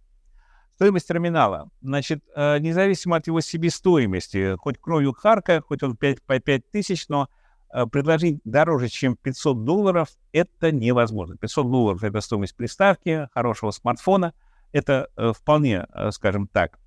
[0.76, 1.70] Стоимость терминала.
[1.82, 7.10] Значит, э, независимо от его себестоимости, хоть кровью харка, хоть он 5, по 5 тысяч,
[7.10, 7.28] но
[7.74, 11.36] э, предложить дороже, чем 500 долларов, это невозможно.
[11.36, 14.34] 500 долларов— это стоимость приставки, хорошего смартфона.
[14.72, 16.80] Это э, вполне, скажем так,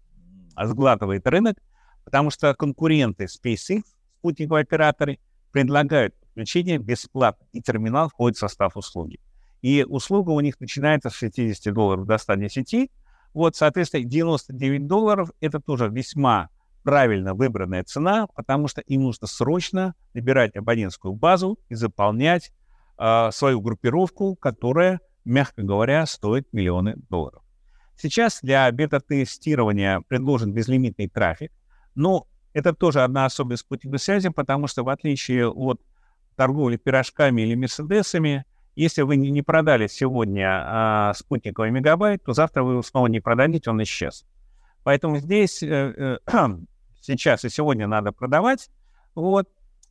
[0.56, 1.56] сглатывает рынок,
[2.04, 3.82] потому что конкуренты SpaceX,
[4.18, 5.18] спутниковые операторы,
[5.52, 9.20] предлагают подключение бесплатно, и терминал входит в состав услуги
[9.62, 12.90] и услуга у них начинается с 60 долларов до 110.
[13.32, 16.50] Вот, соответственно, 99 долларов— это тоже весьма
[16.82, 22.52] правильно выбранная цена, потому что им нужно срочно набирать абонентскую базу и заполнять
[22.98, 27.41] э, свою группировку, которая, мягко говоря, стоит миллионы долларов.
[27.96, 31.52] Сейчас для бета-тестирования предложен безлимитный трафик,
[31.94, 35.80] но это тоже одна особенность спутниковой связи, потому что в отличие от
[36.36, 42.72] торговли пирожками или мерседесами, если вы не продали сегодня а, спутниковый мегабайт, то завтра вы
[42.72, 44.24] его снова не продадите, он исчез.
[44.82, 46.48] Поэтому здесь э, э,
[47.00, 48.70] сейчас и сегодня надо продавать.
[49.14, 49.48] Вот.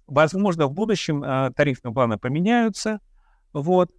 [0.07, 2.99] Возможно, в будущем э, тарифные планы поменяются.
[3.53, 3.91] Вот.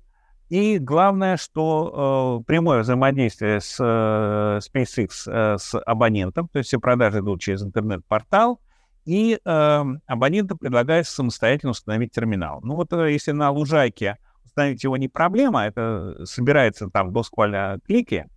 [0.53, 6.79] И главное, что э, прямое взаимодействие с э, SpaceX э, с абонентом, то есть все
[6.79, 8.61] продажи идут через интернет-портал,
[9.07, 12.61] и э, абоненту предлагается самостоятельно установить терминал.
[12.63, 17.81] Ну вот э, если на лужайке установить его не проблема, это собирается там до скваля
[17.87, 18.29] клики,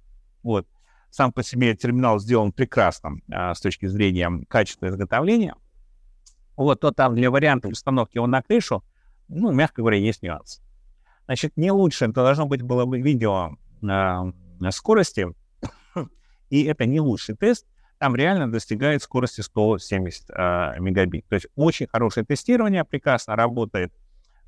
[0.42, 0.66] вот,
[1.10, 5.56] сам по себе терминал сделан прекрасно а, с точки зрения качества изготовления,
[6.56, 8.86] вот, то там для варианта установки его на крышу,
[9.28, 10.62] ну, мягко говоря, есть нюанс.
[11.26, 13.58] Значит, не лучше, это должно быть было бы видео
[13.88, 15.28] а, на скорости,
[16.50, 17.66] и это не лучший тест,
[17.98, 21.26] там реально достигает скорости 170 а, мегабит.
[21.28, 23.92] То есть очень хорошее тестирование, прекрасно работает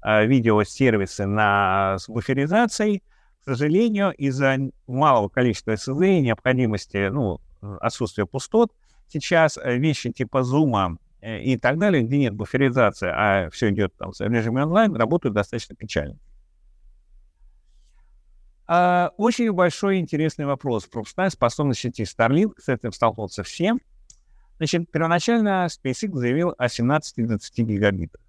[0.03, 3.03] Э, видеосервисы на, с буферизацией,
[3.41, 7.41] к сожалению, из-за малого количества SSD и необходимости, ну,
[7.82, 8.71] отсутствия пустот,
[9.07, 13.95] сейчас э, вещи типа Zoom э, и так далее, где нет буферизации, а все идет
[13.97, 16.17] там в режиме онлайн, работают достаточно печально.
[18.68, 20.86] А, очень большой интересный вопрос.
[20.86, 23.80] Пропускная способность сети Starlink, с этим столкнулся всем.
[24.57, 28.22] Значит, первоначально SpaceX заявил о 17-20 гигабитах.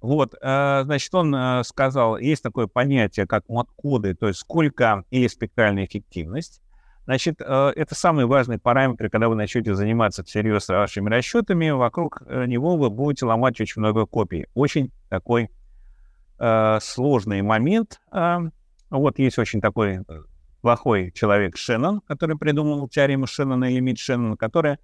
[0.00, 5.26] Вот, э, значит, он э, сказал, есть такое понятие, как мод-коды, то есть сколько или
[5.26, 6.62] спектральная эффективность.
[7.04, 12.76] Значит, э, это самый важный параметр, когда вы начнете заниматься всерьез вашими расчетами, вокруг него
[12.76, 14.46] вы будете ломать очень много копий.
[14.54, 15.50] Очень такой
[16.38, 18.00] э, сложный момент.
[18.10, 18.38] Э,
[18.98, 20.00] вот есть очень такой
[20.60, 24.78] плохой человек Шеннон, который придумал теорему Шеннона и лимит Шеннона, которая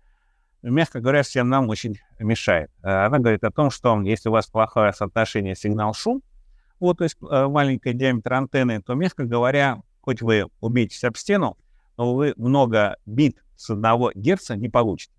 [0.62, 2.70] мягко говоря, всем нам очень мешает.
[2.82, 6.22] Э, она говорит о том, что если у вас плохое соотношение сигнал-шум,
[6.80, 11.56] вот, то есть э, маленький диаметр антенны, то, мягко говоря, хоть вы убейтесь об стену,
[11.96, 15.12] но вы много бит с одного герца не получите.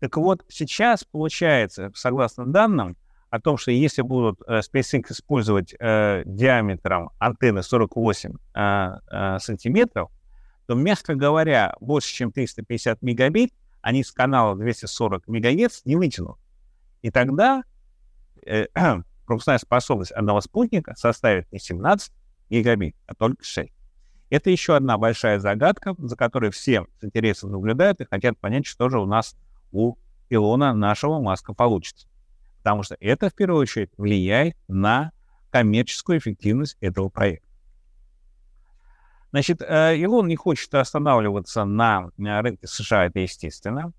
[0.00, 2.96] Так вот, сейчас получается, согласно данным,
[3.34, 10.12] о том, что если будут э, SpaceX использовать э, диаметром антенны 48 э, э, сантиметров,
[10.68, 16.38] то, мягко говоря, больше, чем 350 мегабит, они с канала 240 МГц не вытянут.
[17.02, 17.64] И тогда
[18.46, 18.66] э,
[19.26, 22.12] пропускная способность одного спутника составит не 17
[22.50, 23.68] гигабит, а только 6.
[24.30, 28.88] Это еще одна большая загадка, за которой все с интересом наблюдают и хотят понять, что
[28.88, 29.34] же у нас
[29.72, 29.96] у
[30.28, 32.06] пилона нашего Маска получится.
[32.64, 35.12] Потому что это, в первую очередь, влияет на
[35.50, 37.46] коммерческую эффективность этого проекта.
[39.32, 43.92] Значит, э, Илон не хочет останавливаться на рынке США, это естественно.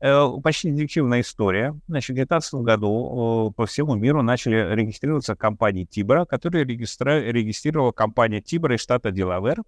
[0.00, 1.74] Э, почти детективная история.
[1.88, 7.32] Значит, в 2019 году по всему миру начали регистрироваться компании Тибра, которые регистри...
[7.32, 9.62] регистрировала компания Тибра из штата Делавер.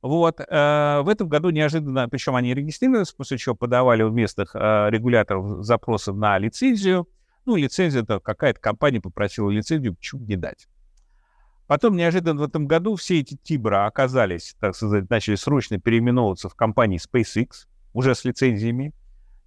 [0.00, 0.40] Вот.
[0.40, 6.14] Э, в этом году неожиданно, причем они регистрировались, после чего подавали у местных регуляторов запросы
[6.14, 7.06] на лицензию.
[7.46, 10.66] Ну, лицензия, это какая-то компания попросила лицензию, почему не дать.
[11.68, 16.54] Потом неожиданно в этом году все эти Тибра оказались, так сказать, начали срочно переименовываться в
[16.54, 18.92] компании SpaceX, уже с лицензиями.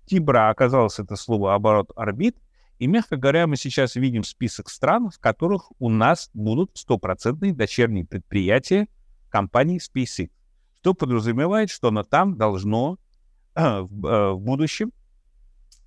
[0.05, 2.37] Тибра оказалось это слово оборот орбит.
[2.79, 8.05] И, мягко говоря, мы сейчас видим список стран, в которых у нас будут стопроцентные дочерние
[8.05, 8.87] предприятия
[9.29, 10.31] компании SpaceX.
[10.79, 12.97] что подразумевает, что оно там должно
[13.55, 14.93] э, э, в будущем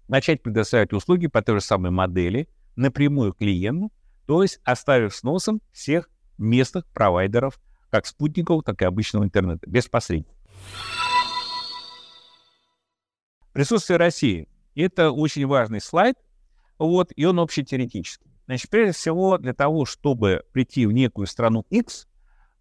[0.09, 3.93] начать предоставлять услуги по той же самой модели напрямую клиенту,
[4.27, 7.59] то есть оставив с носом всех местных провайдеров,
[7.91, 10.37] как спутников, так и обычного интернета, без посредников.
[13.53, 14.49] Присутствие России.
[14.75, 16.17] Это очень важный слайд,
[16.79, 18.33] вот, и он общетеоретический.
[18.47, 22.09] Значит, прежде всего, для того, чтобы прийти в некую страну X,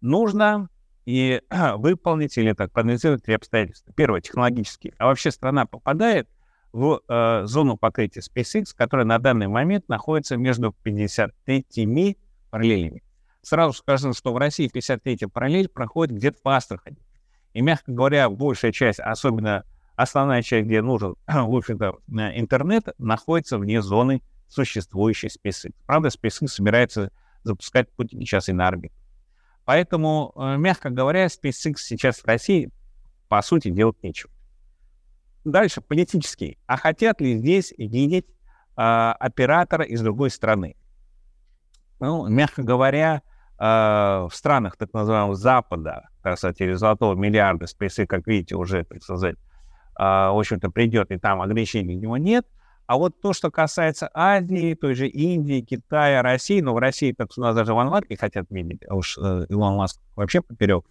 [0.00, 0.68] нужно
[1.06, 1.40] и
[1.76, 3.92] выполнить или так проанализировать три обстоятельства.
[3.94, 4.94] Первое, технологически.
[4.98, 6.28] А вообще страна попадает
[6.72, 12.18] в э, зону покрытия SpaceX, которая на данный момент находится между 53
[12.50, 13.02] параллелями.
[13.42, 16.98] Сразу скажу, что в России 53 параллель проходит где-то по Астрахани.
[17.52, 19.64] И, мягко говоря, большая часть, особенно
[19.96, 25.74] основная часть, где нужен, в общем-то, э, интернет, находится вне зоны существующей SpaceX.
[25.86, 27.10] Правда, SpaceX собирается
[27.42, 28.94] запускать спутники сейчас и на орбиту.
[29.64, 32.70] Поэтому, э, мягко говоря, SpaceX сейчас в России,
[33.28, 34.32] по сути, делать нечего.
[35.44, 36.58] Дальше, политический.
[36.66, 38.26] А хотят ли здесь видеть
[38.76, 40.76] э, оператора из другой страны?
[41.98, 43.22] Ну, мягко говоря,
[43.58, 48.84] э, в странах так называемого Запада, так сказать, или золотого миллиарда SpaceX, как видите, уже,
[48.84, 52.46] так сказать, э, в общем-то, придет, и там ограничений у него нет.
[52.86, 57.30] А вот то, что касается Азии, той же Индии, Китая, России, ну, в России, так
[57.36, 60.84] у нас даже в Анварке хотят видеть, а уж э, Илон Маск вообще поперек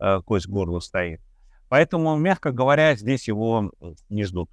[0.00, 1.20] э, кость горло стоит.
[1.68, 3.72] Поэтому, мягко говоря, здесь его
[4.08, 4.50] не ждут.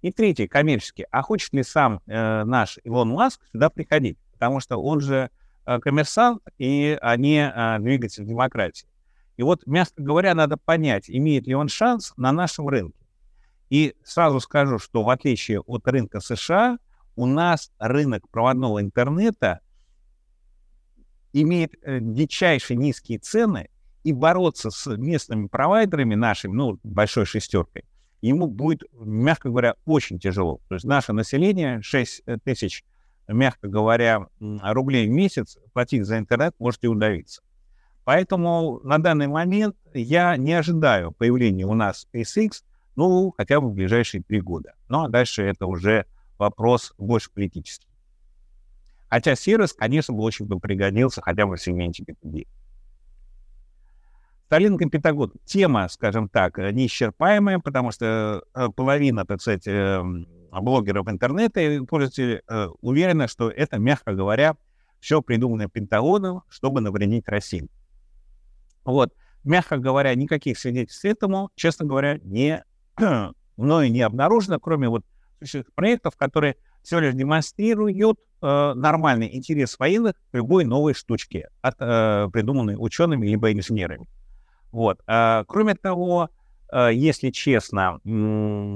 [0.00, 1.06] И третий, коммерческий.
[1.10, 4.16] А хочет ли сам э, наш Илон Маск сюда приходить?
[4.32, 5.30] Потому что он же
[5.66, 8.88] э, коммерсант, и они э, двигатель демократии.
[9.36, 12.98] И вот, мягко говоря, надо понять, имеет ли он шанс на нашем рынке.
[13.70, 16.78] И сразу скажу, что в отличие от рынка США,
[17.16, 19.60] у нас рынок проводного интернета
[21.32, 23.68] имеет э, дичайше низкие цены,
[24.08, 27.84] и бороться с местными провайдерами нашими, ну, большой шестеркой,
[28.22, 30.62] ему будет, мягко говоря, очень тяжело.
[30.68, 32.84] То есть наше население 6 э, тысяч,
[33.28, 37.42] мягко говоря, рублей в месяц платить за интернет можете удавиться.
[38.04, 42.62] Поэтому на данный момент я не ожидаю появления у нас SpaceX,
[42.96, 44.72] ну, хотя бы в ближайшие три года.
[44.88, 46.06] Ну, а дальше это уже
[46.38, 47.88] вопрос больше политический.
[49.10, 52.46] Хотя сервис, конечно, бы очень бы пригодился хотя бы в сегменте B2B.
[54.50, 55.32] Starlink и Пентагон.
[55.44, 62.40] Тема, скажем так, неисчерпаемая, потому что э, половина, так сказать, эм, блогеров интернета и пользователей
[62.48, 64.56] э, уверены, что это, мягко говоря,
[65.00, 67.68] все придумано Пентагоном, чтобы навредить России.
[68.84, 69.12] Вот,
[69.44, 72.64] мягко говоря, никаких свидетельств этому, честно говоря, не
[73.56, 75.04] мною не обнаружено, кроме вот
[75.74, 82.28] проектов, которые всего лишь демонстрируют э, нормальный интерес военных к любой новой штучке, от, э,
[82.32, 84.08] придуманной учеными либо инженерами.
[84.72, 85.00] Вот.
[85.06, 86.30] Э, кроме того,
[86.72, 87.98] э, если честно,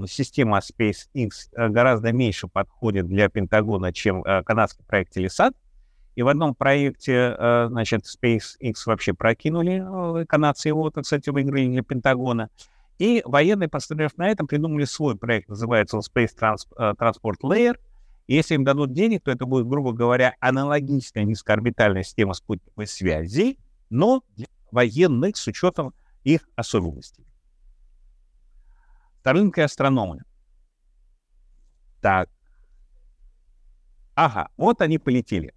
[0.08, 5.54] система SpaceX э, гораздо меньше подходит для Пентагона, чем канадский проект Телесат.
[6.14, 7.34] И в одном проекте,
[7.68, 12.50] значит, SpaceX вообще прокинули, канадцы его, так сказать, выиграли для Пентагона.
[12.98, 17.78] И военные, посмотрев на это, придумали свой проект, называется он Space Transport Layer.
[18.26, 23.58] И если им дадут денег, то это будет, грубо говоря, аналогичная низкоорбитальная система спутниковой связи,
[23.88, 25.94] но для военных с учетом
[26.24, 27.24] их особенностей.
[29.20, 30.22] Старынка и астрономы.
[32.00, 32.28] Так.
[34.16, 35.54] Ага, вот они полетели.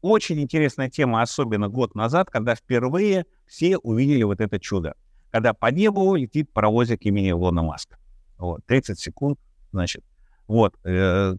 [0.00, 4.94] Очень интересная тема, особенно год назад, когда впервые все увидели вот это чудо
[5.32, 7.96] когда по небу летит паровозик имени Илона Маска.
[8.36, 9.38] Вот, 30 секунд,
[9.72, 10.04] значит.
[10.46, 11.34] Вот, э,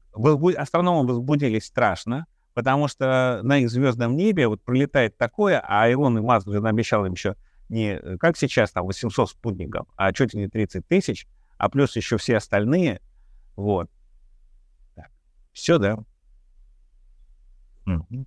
[0.58, 6.48] астрономы возбудились страшно, потому что на их звездном небе вот пролетает такое, а Илон Маск
[6.48, 7.36] уже обещал им еще
[7.70, 11.28] не как сейчас, там, 800 спутников, а чуть ли не 30 тысяч,
[11.58, 13.02] а плюс еще все остальные.
[13.56, 13.90] Вот.
[14.96, 15.10] Так.
[15.54, 15.98] Все, да?
[17.86, 18.26] Mm-hmm.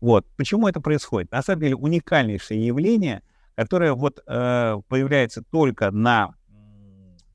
[0.00, 0.26] Вот.
[0.36, 1.30] Почему это происходит?
[1.32, 3.22] На самом деле уникальнейшее явление—
[3.56, 6.34] которая вот э, появляется только на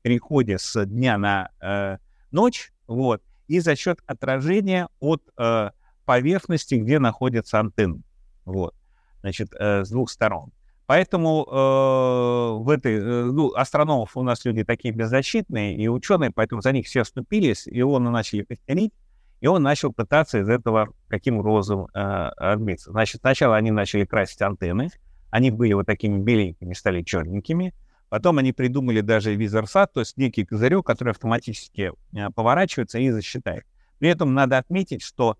[0.02, 1.98] переходе с дня на э,
[2.30, 5.70] ночь, вот, и за счет отражения от э,
[6.04, 8.02] поверхности, где находится антенна,
[8.44, 8.74] вот,
[9.20, 10.52] значит, э, с двух сторон.
[10.86, 16.60] Поэтому э, в этой, э, ну, астрономов у нас люди такие беззащитные и ученые, поэтому
[16.60, 18.92] за них все вступились, и он начали костерить,
[19.40, 22.90] и он начал пытаться из этого каким розовым э, отбиться.
[22.90, 24.90] Значит, сначала они начали красить антенны,
[25.30, 27.74] они были вот такими беленькими, стали черненькими.
[28.10, 33.64] Потом они придумали даже визорсат, то есть некий козырек, который автоматически э, поворачивается и засчитает.
[33.98, 35.38] При этом надо отметить, что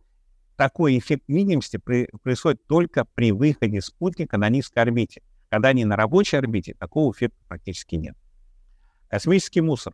[0.62, 5.20] такой эффект видимости при, происходит только при выходе спутника на низкой орбите.
[5.50, 8.14] Когда они на рабочей орбите, такого эффекта практически нет.
[9.08, 9.92] Космический мусор.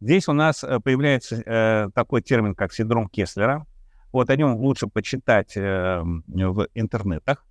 [0.00, 3.64] Здесь у нас э, появляется э, такой термин, как синдром Кеслера.
[4.10, 7.46] Вот о нем лучше почитать э, в интернетах.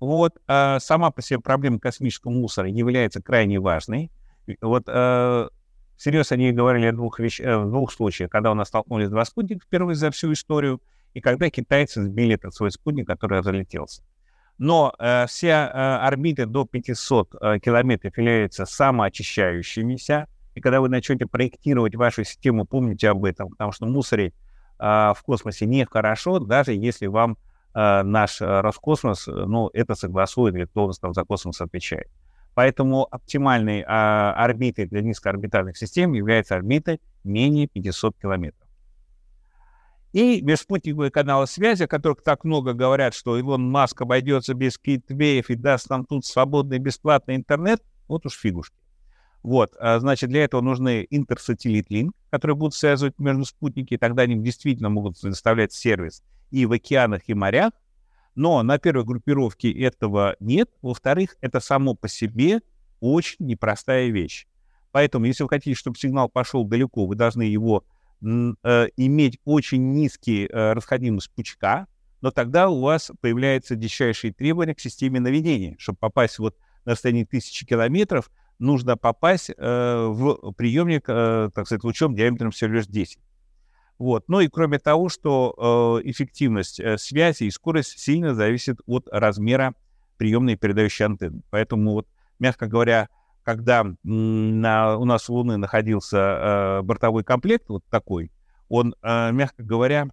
[0.00, 4.10] Вот э, сама по себе проблема космического мусора является крайне важной.
[4.60, 5.48] Вот э,
[5.96, 7.38] всерьез они говорили о двух, вещ...
[7.38, 10.82] э, двух случаях, когда у нас столкнулись два спутника впервые за всю историю,
[11.14, 14.02] и когда китайцы сбили этот свой спутник, который разлетелся.
[14.58, 21.26] Но э, все э, орбиты до 500 э, километров являются самоочищающимися, и когда вы начнете
[21.26, 24.34] проектировать вашу систему, помните об этом, потому что мусорить
[24.78, 24.84] э,
[25.16, 27.38] в космосе нехорошо, даже если вам
[27.74, 32.08] э, наш э, Роскосмос, э, ну, это согласует, или кто там за космос отвечает.
[32.54, 38.61] Поэтому оптимальной э, орбитой для низкоорбитальных систем является орбита менее 500 километров.
[40.12, 45.48] И межспутниковые каналы связи, о которых так много говорят, что Илон Маск обойдется без китвеев
[45.48, 48.76] и даст нам тут свободный бесплатный интернет, вот уж фигушки.
[49.42, 54.22] Вот, а, значит, для этого нужны интерсателлит линк, которые будут связывать между спутники, и тогда
[54.22, 57.72] они действительно могут предоставлять сервис и в океанах, и морях.
[58.34, 60.70] Но на первой группировке этого нет.
[60.80, 62.60] Во-вторых, это само по себе
[63.00, 64.46] очень непростая вещь.
[64.92, 67.84] Поэтому, если вы хотите, чтобы сигнал пошел далеко, вы должны его
[68.22, 71.86] иметь очень низкий э, расходимость пучка,
[72.20, 75.74] но тогда у вас появляются дичайшие требования к системе наведения.
[75.78, 81.84] Чтобы попасть вот на расстоянии тысячи километров, нужно попасть э, в приемник, э, так сказать,
[81.84, 83.18] лучом диаметром всего лишь 10.
[83.98, 84.24] Вот.
[84.28, 89.74] Ну и кроме того, что э, эффективность э, связи и скорость сильно зависит от размера
[90.16, 91.42] приемной и передающей антенны.
[91.50, 92.08] Поэтому, вот,
[92.38, 93.08] мягко говоря,
[93.42, 98.30] когда на, у нас у Луны находился э, бортовой комплект вот такой,
[98.68, 100.08] он, э, мягко говоря,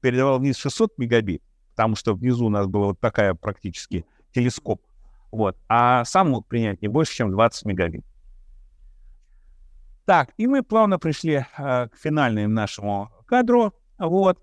[0.00, 4.82] передавал вниз 600 мегабит, потому что внизу у нас была вот такая практически телескоп,
[5.30, 8.04] вот, а сам мог принять не больше, чем 20 мегабит.
[10.04, 14.38] Так, и мы плавно пришли э, к финальному нашему кадру, вот,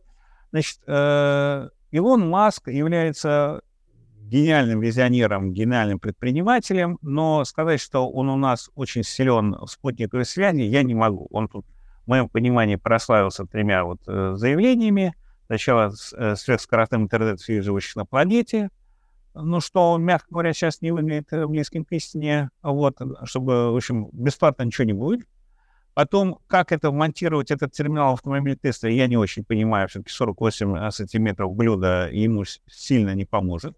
[0.52, 3.62] значит, э, Илон Маск является
[4.32, 10.62] гениальным визионером, гениальным предпринимателем, но сказать, что он у нас очень силен в спутниковой связи,
[10.62, 11.28] я не могу.
[11.32, 11.66] Он тут,
[12.06, 15.14] в моем понимании, прославился тремя вот э, заявлениями.
[15.48, 18.70] Сначала э, сверхскоростным интернет-связи, живущих на планете,
[19.34, 24.08] ну, что, мягко говоря, сейчас не выглядит э, близким к истине, вот, чтобы, в общем,
[24.14, 25.28] бесплатно ничего не будет.
[25.94, 29.90] Потом, как это монтировать этот терминал автомобиля Тесла, я не очень понимаю.
[29.90, 33.76] Все-таки 48 сантиметров блюда ему сильно не поможет.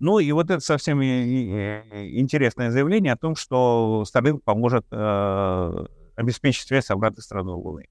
[0.00, 6.90] Ну и вот это совсем интересное заявление о том, что Starlink поможет э, обеспечить связь
[6.90, 7.88] обратной стороной Луны.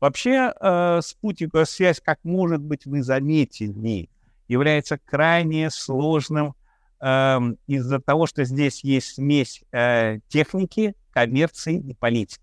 [0.00, 4.10] Вообще, э, спутниковая связь, как может быть вы заметили,
[4.46, 6.54] является крайне сложным
[7.00, 12.42] э, из-за того, что здесь есть смесь э, техники, коммерции и политики.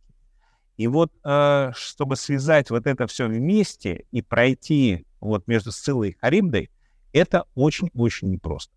[0.76, 6.18] И вот, э, чтобы связать вот это все вместе и пройти вот между Сциллой и
[6.20, 6.72] Харибдой,
[7.14, 8.74] это очень-очень непросто.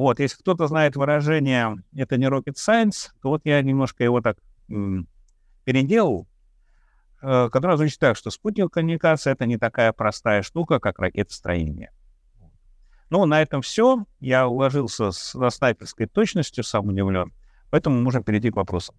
[0.00, 4.38] Вот, если кто-то знает выражение «это не rocket science», то вот я немножко его так
[4.70, 5.06] м,
[5.64, 6.26] переделал,
[7.20, 11.92] э, которое звучит так, что спутниковая коммуникация— это не такая простая штука, как ракетостроение.
[13.10, 14.06] Ну, на этом все.
[14.20, 17.34] Я уложился с, на снайперской точностью, сам удивлен.
[17.68, 18.94] Поэтому можем перейти к вопросам.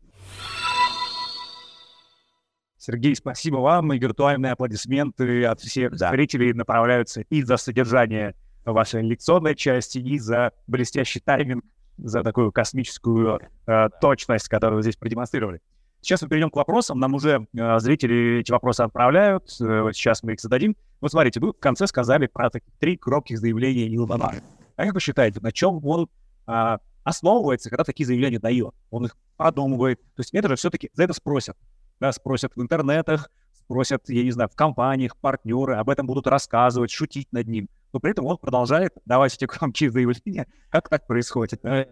[2.78, 3.92] Сергей, спасибо вам.
[3.94, 6.12] И виртуальные аплодисменты от всех да.
[6.12, 8.36] зрителей направляются и за содержание
[8.66, 11.64] вашей лекционной части и за блестящий тайминг,
[11.98, 15.62] за такую космическую э, точность, которую вы здесь продемонстрировали.
[16.02, 17.00] Сейчас мы перейдем к вопросам.
[17.00, 19.56] Нам уже э, зрители эти вопросы отправляют.
[19.62, 20.76] Э, сейчас мы их зададим.
[21.00, 24.34] Вот смотрите, вы в конце сказали про такие три громких заявления Илона.
[24.76, 26.10] А как вы считаете, на чем он
[26.48, 28.74] э, основывается, когда такие заявления дает?
[28.90, 30.02] Он их продумывает.
[30.16, 31.56] То есть это же все-таки за это спросят.
[32.00, 36.90] Да, спросят в интернетах, спросят, я не знаю, в компаниях, партнеры, об этом будут рассказывать,
[36.90, 40.48] шутить над ним но при этом он продолжает давать эти громкие заявления.
[40.70, 41.64] Как так происходит?
[41.66, 41.86] Э,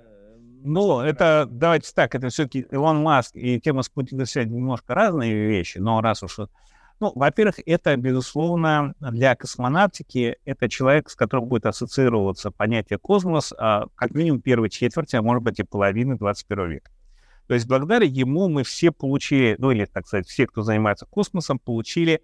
[0.61, 5.77] ну, это, давайте так, это все-таки Илон Маск и тема спутниковой связи немножко разные вещи,
[5.77, 6.37] но раз уж...
[6.99, 13.85] Ну, во-первых, это, безусловно, для космонавтики, это человек, с которым будет ассоциироваться понятие космос, а,
[13.95, 16.91] как минимум первой четверти, а может быть и половины 21 века.
[17.47, 21.57] То есть благодаря ему мы все получили, ну или, так сказать, все, кто занимается космосом,
[21.57, 22.21] получили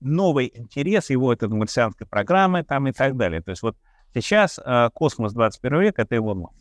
[0.00, 3.40] новый интерес его это марсианской программы там и так далее.
[3.40, 3.76] То есть вот
[4.14, 6.54] сейчас э, космос 21 века— это его Маск.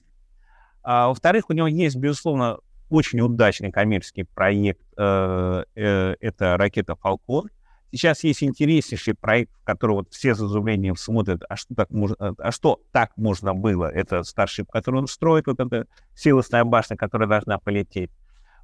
[0.84, 2.58] А, во-вторых, у него есть, безусловно,
[2.90, 7.50] очень удачный коммерческий проект, э, э, это ракета Falcon.
[7.92, 12.36] Сейчас есть интереснейший проект, в который вот все с изумлением смотрят, а что так можно,
[12.38, 13.86] а что так можно было?
[13.86, 18.10] Это Starship, который он строит, вот эта силосная башня, которая должна полететь.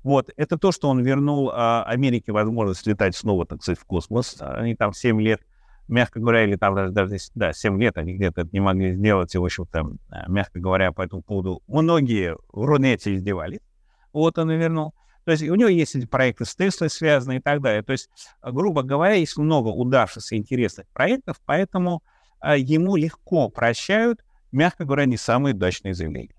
[0.04, 4.38] Вот, это то, что он вернул а, Америке возможность летать снова, так сказать, в космос.
[4.40, 5.42] Они там 7 лет,
[5.88, 9.36] мягко говоря, или там даже, даже да, 7 лет они где-то это не могли сделать,
[9.36, 13.60] и, в общем-то, а, мягко говоря, по этому поводу многие в Рунете издевались.
[14.14, 14.94] Вот он и вернул.
[15.26, 17.84] То есть у него есть эти проекты с Теслой связаны и так далее.
[17.84, 18.10] То есть,
[18.42, 22.02] грубо говоря, есть много удавшихся интересных проектов, поэтому
[22.40, 26.34] а, ему легко прощают, мягко говоря, не самые удачные заявления.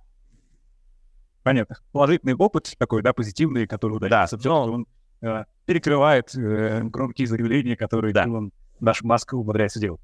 [1.43, 1.77] Понятно.
[1.93, 4.37] Положительный опыт такой, да, позитивный, который удается.
[4.37, 4.73] Да, но...
[4.73, 4.87] он
[5.23, 8.25] э, перекрывает э, громкие заявления, которые да.
[8.25, 10.01] он, наш Маск умудряется делать.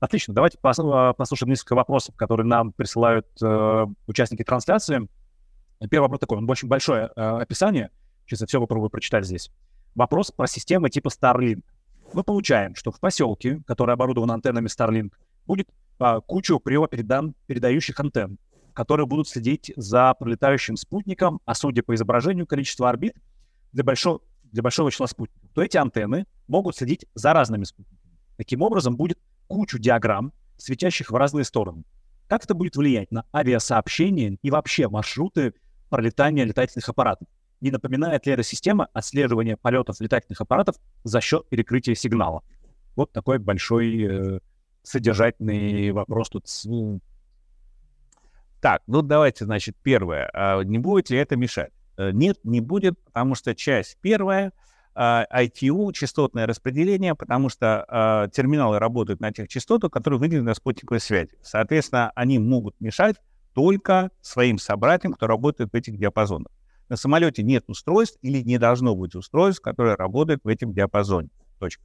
[0.00, 0.34] Отлично.
[0.34, 5.08] Давайте пос- послушаем несколько вопросов, которые нам присылают э, участники трансляции.
[5.90, 7.90] Первый вопрос такой, он очень большое э, описание.
[8.26, 9.50] Сейчас я все попробую прочитать здесь.
[9.94, 11.62] Вопрос про системы типа Starlink.
[12.12, 15.12] Мы получаем, что в поселке, который оборудован антеннами Starlink,
[15.46, 15.68] будет
[15.98, 18.38] а, кучу передающих антенн,
[18.74, 23.16] которые будут следить за пролетающим спутником, а судя по изображению количества орбит
[23.72, 28.00] для большого, для большого числа спутников, то эти антенны могут следить за разными спутниками.
[28.36, 29.18] Таким образом, будет
[29.48, 31.84] кучу диаграмм, светящих в разные стороны.
[32.28, 35.54] Как это будет влиять на авиасообщение и вообще маршруты
[35.88, 37.28] пролетания летательных аппаратов?
[37.60, 42.42] не напоминает ли эта система отслеживания полетов летательных аппаратов за счет перекрытия сигнала?
[42.96, 44.40] Вот такой большой э,
[44.82, 46.46] содержательный вопрос тут.
[48.60, 50.30] Так, ну давайте, значит, первое.
[50.34, 51.72] А не будет ли это мешать?
[51.96, 54.52] Э, нет, не будет, потому что часть первая
[54.94, 60.54] а, ITU, частотное распределение, потому что э, терминалы работают на тех частотах, которые выделены на
[60.54, 61.30] спутниковой связи.
[61.42, 63.16] Соответственно, они могут мешать
[63.54, 66.52] только своим собратьям, кто работает в этих диапазонах.
[66.88, 71.28] На самолете нет устройств или не должно быть устройств, которые работают в этом диапазоне.
[71.60, 71.82] Точка.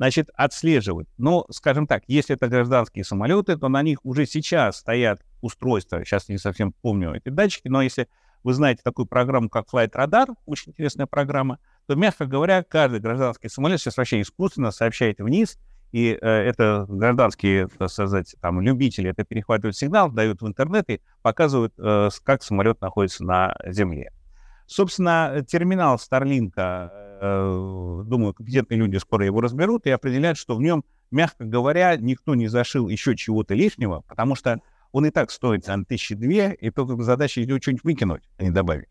[0.00, 1.08] Значит, отслеживать.
[1.18, 6.02] Ну, скажем так, если это гражданские самолеты, то на них уже сейчас стоят устройства.
[6.06, 8.08] Сейчас не совсем помню эти датчики, но если
[8.42, 13.50] вы знаете такую программу, как Flight Radar, очень интересная программа, то, мягко говоря, каждый гражданский
[13.50, 15.58] самолет сейчас вообще искусственно сообщает вниз
[15.92, 21.02] и э, это гражданские, так сказать, там, любители это перехватывают сигнал, дают в интернет и
[21.20, 24.12] показывают, э, как самолет находится на земле.
[24.64, 25.98] Собственно, терминал э,
[27.20, 32.48] думаю, компетентные люди скоро его разберут и определяют, что в нем, мягко говоря, никто не
[32.48, 34.60] зашил еще чего-то лишнего, потому что
[34.92, 38.50] он и так стоит там, тысячи две, и только задача его что-нибудь выкинуть, а не
[38.50, 38.88] добавить.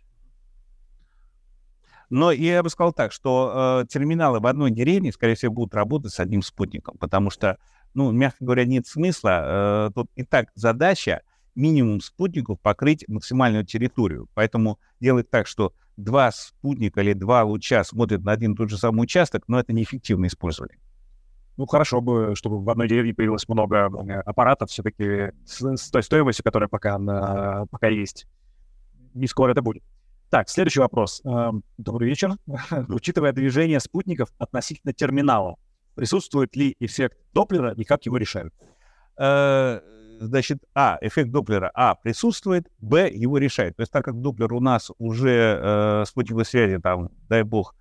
[2.09, 6.11] Но я бы сказал так, что э, терминалы в одной деревне, скорее всего, будут работать
[6.11, 7.57] с одним спутником, потому что,
[7.93, 9.89] ну, мягко говоря, нет смысла.
[9.89, 11.21] Э, тут и так задача
[11.53, 14.27] минимум спутников покрыть максимальную территорию.
[14.34, 15.73] Поэтому делать так, что
[16.04, 19.74] два спутника или два луча смотрят на один и тот же самый участок, но это
[19.74, 20.80] неэффективно использование.
[21.58, 26.04] Ну, хорошо бы, чтобы в одной деревне появилось много э, аппаратов все-таки с, с той
[26.04, 28.28] стоимостью, которая пока, на, пока есть.
[29.14, 29.84] Не скоро это будет.
[30.30, 31.22] Так, следующий вопрос.
[31.26, 32.32] Эм, добрый вечер.
[32.88, 35.56] Учитывая движение спутников относительно терминала,
[35.95, 38.54] присутствует ли эффект Доплера и как его решают?
[40.20, 43.78] Значит, А, эффект Доплера, А, присутствует, Б, его решает.
[43.78, 47.74] То есть так как Доплер у нас уже э, спутниковой связи, там, дай бог,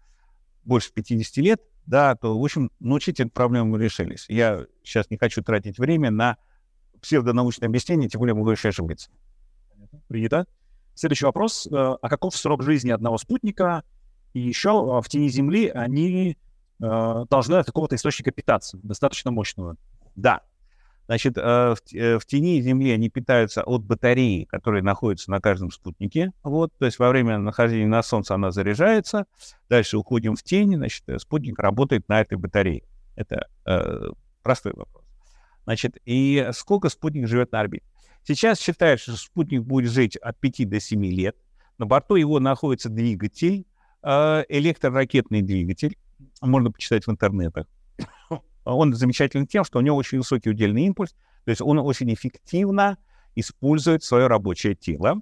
[0.64, 4.26] больше 50 лет, да, то, в общем, научить эту проблему мы решились.
[4.28, 6.36] Я сейчас не хочу тратить время на
[7.02, 9.10] псевдонаучное объяснение, тем более могу еще ошибиться.
[10.06, 10.46] Принято.
[10.94, 11.66] Следующий вопрос.
[11.66, 13.82] Э, а каков срок жизни одного спутника?
[14.32, 16.36] И еще э, в тени Земли они
[16.80, 19.76] э, должны от какого-то источника питаться, достаточно мощного.
[20.14, 20.42] Да.
[21.08, 26.32] Значит, в, в тени Земли они питаются от батареи, которая находится на каждом спутнике.
[26.42, 29.24] Вот, то есть во время нахождения на Солнце она заряжается.
[29.70, 32.82] Дальше уходим в тень, значит, спутник работает на этой батарее.
[33.16, 34.10] Это э,
[34.42, 35.02] простой вопрос.
[35.64, 37.86] Значит, и сколько спутник живет на орбите?
[38.22, 41.36] Сейчас считается, что спутник будет жить от 5 до 7 лет.
[41.78, 43.66] На борту его находится двигатель,
[44.02, 45.96] э, электроракетный двигатель.
[46.42, 47.66] Можно почитать в интернетах.
[48.74, 51.12] Он замечателен тем, что у него очень высокий удельный импульс,
[51.44, 52.98] то есть он очень эффективно
[53.34, 55.20] использует свое рабочее тело.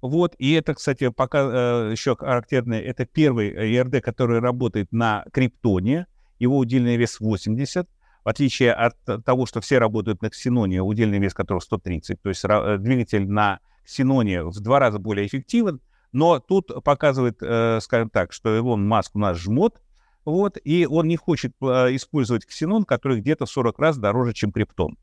[0.00, 6.06] Вот, и это, кстати, пока э, еще характерно, это первый ЕРД, который работает на криптоне,
[6.38, 7.88] его удельный вес 80,
[8.24, 12.44] в отличие от того, что все работают на ксеноне, удельный вес которого 130, то есть
[12.44, 15.80] э, двигатель на ксеноне в два раза более эффективен,
[16.12, 19.80] но тут показывает, э, скажем так, что Илон Маск у нас жмот,
[20.26, 24.52] вот, и он не хочет э, использовать ксенон, который где-то в 40 раз дороже, чем
[24.52, 24.98] криптон.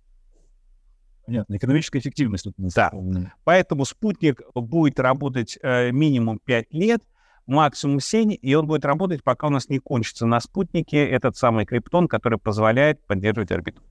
[1.26, 2.44] Понятно, экономическая эффективность.
[2.44, 2.91] Тут да,
[3.45, 7.02] поэтому спутник будет работать минимум 5 лет,
[7.45, 11.66] максимум 7, и он будет работать, пока у нас не кончится на спутнике этот самый
[11.66, 13.82] криптон, который позволяет поддерживать орбиту.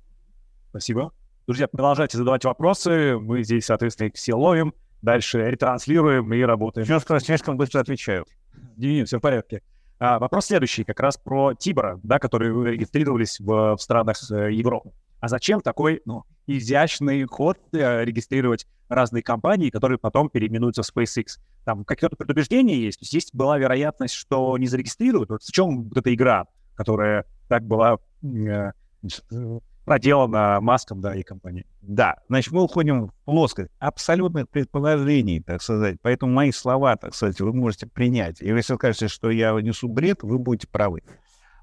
[0.71, 1.13] Спасибо.
[1.47, 3.19] Друзья, продолжайте задавать вопросы.
[3.19, 4.75] Мы здесь, соответственно, их все ловим.
[5.03, 6.87] Дальше ретранслируем и работаем.
[6.87, 8.25] Сейчас слишком быстро отвечаю.
[8.77, 9.63] Не, не, все в порядке.
[9.99, 14.93] А, вопрос следующий, как раз про Тибора, да, которые регистрировались в, в странах э, Европы.
[15.21, 21.39] А зачем такой ну, изящный ход э, регистрировать разные компании, которые потом переименуются в SpaceX?
[21.65, 22.99] Там какие-то предубеждения есть?
[22.99, 25.31] То есть, есть была вероятность, что не зарегистрируют?
[25.31, 28.73] Вот в чем вот эта игра, которая так была э,
[29.85, 31.67] проделана Маском, да, и компанией.
[31.81, 35.99] Да, значит, мы уходим в плоскость абсолютных предположений, так сказать.
[36.03, 38.41] Поэтому мои слова, так сказать, вы можете принять.
[38.41, 41.03] И если скажете, что я несу бред, вы будете правы.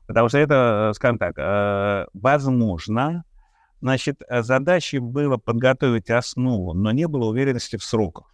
[0.08, 3.24] Потому что это, скажем так, э, возможно,
[3.80, 8.34] значит, задачей было подготовить основу, но не было уверенности в сроках.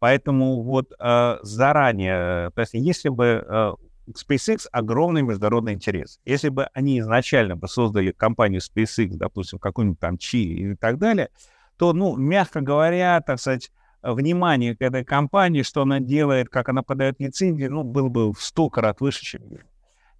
[0.00, 6.20] Поэтому вот э, заранее, то есть если бы э, SpaceX огромный международный интерес.
[6.24, 11.30] Если бы они изначально бы создали компанию SpaceX, допустим, какую-нибудь там Чи и так далее,
[11.76, 13.70] то, ну, мягко говоря, так сказать,
[14.02, 18.40] внимание к этой компании, что она делает, как она подает лицензии, ну, было бы в
[18.40, 19.42] сто крат выше, чем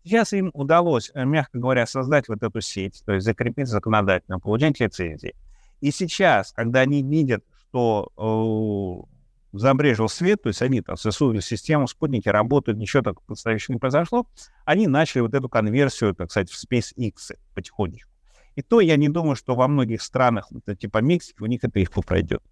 [0.02, 4.78] Сейчас им удалось, э, мягко говоря, создать вот эту сеть, то есть закрепить законодательно, получать
[4.78, 5.34] лицензии.
[5.80, 9.13] И сейчас, когда они видят, что э,
[9.58, 14.26] забрежил свет, то есть они там засунули систему, спутники работают, ничего так настоящего не произошло,
[14.64, 18.10] они начали вот эту конверсию, так сказать, в SpaceX потихонечку.
[18.56, 20.48] И то я не думаю, что во многих странах,
[20.78, 22.42] типа Мексики, у них это легко пройдет.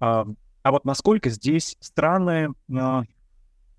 [0.00, 0.26] А,
[0.62, 3.04] а вот насколько здесь страны а,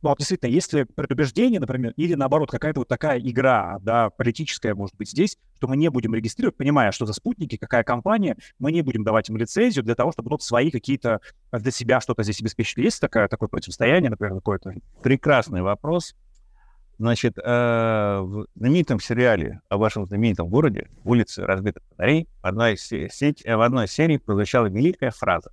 [0.05, 4.95] ну, вот действительно, если предубеждение, например, или наоборот какая-то вот такая игра, да, политическая, может
[4.95, 8.83] быть, здесь, что мы не будем регистрировать, понимая, что за спутники, какая компания, мы не
[8.83, 11.21] будем давать им лицензию для того, чтобы вот свои какие-то
[11.51, 12.77] для себя что-то здесь обеспечить.
[12.77, 14.75] Есть такое, такое противостояние, например, какое-то?
[15.01, 16.13] Прекрасный вопрос.
[16.99, 23.43] Значит, э, в знаменитом сериале о вашем знаменитом городе «Улицы разбитых фонарей» в одной, сеть,
[23.43, 25.51] в одной серии прозвучала великая фраза.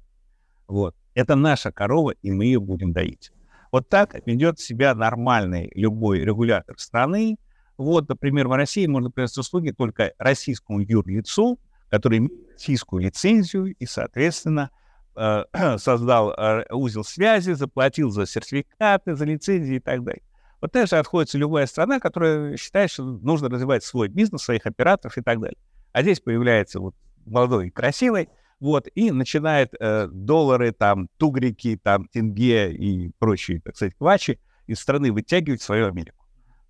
[0.69, 0.95] Вот.
[1.15, 3.33] Это наша корова, и мы ее будем доить.
[3.73, 7.39] Вот так ведет себя нормальный любой регулятор страны.
[7.79, 11.59] Вот, например, в России можно принести услуги только российскому юрлицу,
[11.89, 14.71] который имеет российскую лицензию и, соответственно,
[15.17, 15.45] э,
[15.79, 20.23] создал э, узел связи, заплатил за сертификаты, за лицензии и так далее.
[20.61, 25.17] Вот так же отходится любая страна, которая считает, что нужно развивать свой бизнес, своих операторов
[25.17, 25.59] и так далее.
[25.93, 26.95] А здесь появляется вот
[27.25, 28.29] молодой и красивый,
[28.63, 34.79] вот, и начинает э, доллары, там, тугрики, там, тенге и прочие, так сказать, квачи из
[34.79, 36.25] страны вытягивать в свою Америку.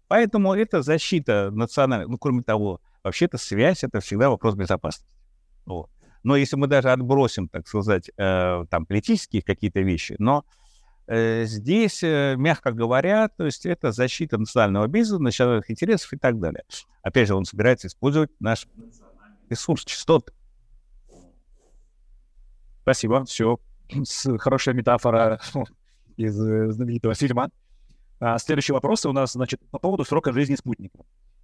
[0.09, 5.13] Поэтому это защита национальной, ну, кроме того, вообще-то связь— это всегда вопрос безопасности.
[5.67, 5.91] Вот.
[6.23, 10.47] Но если мы даже отбросим, так сказать, э, там, политические какие-то вещи, но
[11.09, 16.41] э, здесь, э, мягко говоря, то есть это защита национального бизнеса, национальных интересов и так
[16.41, 16.65] далее.
[17.03, 18.67] Опять же, он собирается использовать наш
[19.51, 20.33] ресурс, частоты.
[22.83, 23.59] Спасибо, все.
[24.39, 25.41] Хорошая метафора
[26.17, 27.51] из э, знаменитого фильма.
[28.19, 30.99] А, следующий вопрос у нас, значит, по поводу срока жизни спутника.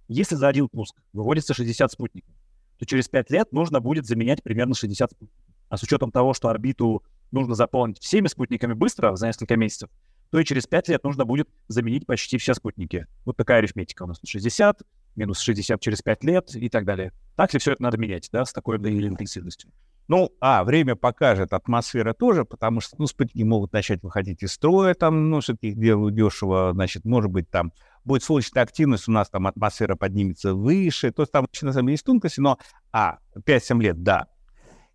[0.07, 2.33] Если за один пуск выводится 60 спутников,
[2.77, 5.45] то через 5 лет нужно будет заменять примерно 60 спутников.
[5.69, 9.89] А с учетом того, что орбиту нужно заполнить всеми спутниками быстро, за несколько месяцев,
[10.31, 13.07] то и через 5 лет нужно будет заменить почти все спутники.
[13.25, 14.19] Вот такая арифметика у нас.
[14.23, 14.81] 60,
[15.15, 17.13] минус 60 через 5 лет и так далее.
[17.35, 19.71] Так ли все это надо менять, да, с такой интенсивностью?
[20.09, 24.95] Ну, а, время покажет, атмосфера тоже, потому что, ну, спутники могут начать выходить из строя,
[24.95, 27.71] там, ну, все-таки их дешево, значит, может быть, там
[28.03, 31.93] будет солнечная активность, у нас там атмосфера поднимется выше, то есть там, на самом деле,
[31.93, 32.57] есть тонкости, но,
[32.91, 34.25] а, 5-7 лет, да.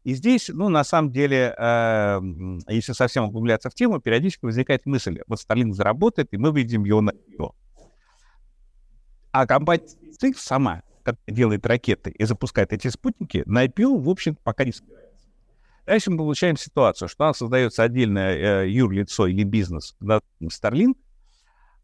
[0.03, 2.20] И здесь, ну, на самом деле, э,
[2.69, 7.01] если совсем углубляться в тему, периодически возникает мысль, вот Starlink заработает, и мы видим его
[7.01, 7.55] на него.
[9.31, 9.86] А компания
[10.36, 10.82] сама,
[11.28, 15.03] делает ракеты и запускает эти спутники, на IPO, в общем, пока не собирается.
[15.86, 20.94] Дальше мы получаем ситуацию, что у нас создается отдельное э, юрлицо или бизнес, да, Starlink,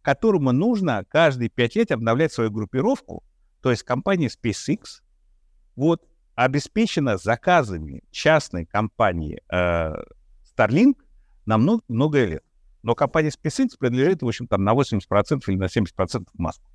[0.01, 3.23] которому нужно каждые пять лет обновлять свою группировку,
[3.61, 5.03] то есть компания SpaceX
[5.77, 6.03] вот,
[6.35, 9.95] обеспечена заказами частной компании э,
[10.57, 10.95] Starlink
[11.45, 12.45] на много, много лет.
[12.83, 16.70] Но компания SpaceX принадлежит, в общем, там на 80% или на 70% Маску.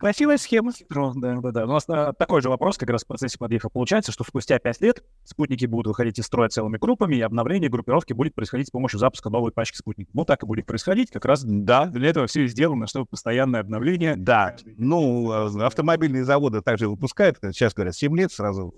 [0.00, 0.72] Красивая схема.
[0.88, 1.12] Да,
[1.42, 1.64] да, да.
[1.64, 4.80] У нас а, такой же вопрос как раз в процессе подъезда получается, что спустя 5
[4.80, 8.98] лет спутники будут выходить из строя целыми группами, и обновление группировки будет происходить с помощью
[8.98, 10.14] запуска новой пачки спутников.
[10.14, 11.10] Ну, так и будет происходить.
[11.10, 14.16] Как раз, да, для этого все и сделано, чтобы постоянное обновление.
[14.16, 14.56] Да.
[14.78, 18.74] Ну, а, автомобильные заводы также выпускают, сейчас говорят, 7 лет сразу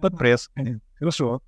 [0.00, 0.50] под пресс.
[0.98, 1.42] Хорошо.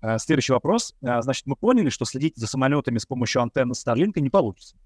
[0.00, 0.96] Э, следующий вопрос.
[1.00, 4.76] Значит, мы поняли, что следить за самолетами с помощью антенны Starlink не получится.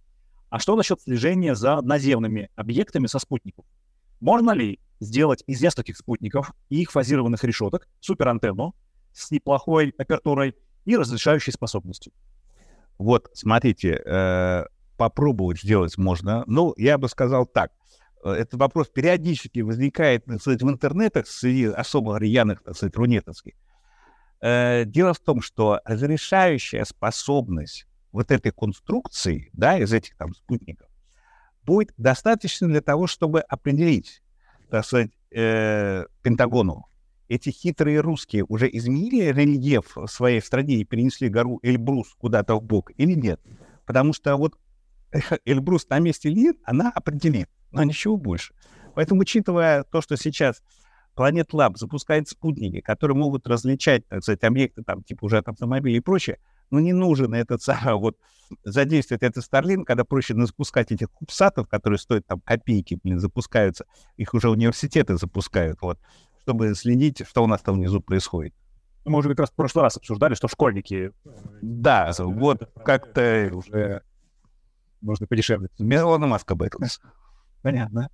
[0.53, 3.65] А что насчет слежения за наземными объектами со спутников?
[4.21, 8.75] Можно ли сделать из нескольких спутников и их фазированных решеток суперантенну
[9.15, 10.55] с неплохой апертурой
[10.85, 12.13] и разрешающей способностью?
[12.99, 14.65] Вот, смотрите, э,
[14.99, 16.45] попробовать сделать можно.
[16.47, 17.73] Ну, я бы сказал так.
[18.23, 23.55] Э, этот вопрос периодически возникает, сказать, в интернетах среди особо рьяных, так сказать, рунетовских.
[24.43, 30.89] Э, дело в том, что разрешающая способность вот этой конструкции, да, из этих там спутников,
[31.65, 34.23] будет достаточно для того, чтобы определить,
[34.71, 36.87] так сказать, э, Пентагону.
[37.29, 42.63] Эти хитрые русские уже изменили рельеф в своей стране и перенесли гору Эльбрус куда-то в
[42.63, 43.41] бок или нет?
[43.87, 44.59] Потому что вот
[45.45, 48.55] Эльбрус на месте лет, она определит, но ничего больше.
[48.95, 50.63] Поэтому, учитывая то, что сейчас
[51.17, 55.97] Planet Lab запускает спутники, которые могут различать, так сказать, объекты, там, типа уже от автомобилей
[55.97, 56.39] и прочее,
[56.73, 58.17] ну, не нужен этот самый, вот,
[58.65, 63.85] задействовать этот Starlink, когда проще запускать этих кубсатов, которые стоят там копейки, блин, запускаются,
[64.17, 65.99] их уже университеты запускают, вот,
[66.43, 68.55] чтобы следить, что у нас там внизу происходит.
[69.05, 71.13] Мы уже как раз в прошлый раз обсуждали, что школьники...
[71.61, 74.03] Да, вот как-то уже
[75.01, 75.69] можно подешевле.
[75.79, 77.01] Мелона Маска Бэтлс.
[77.63, 78.09] Понятно.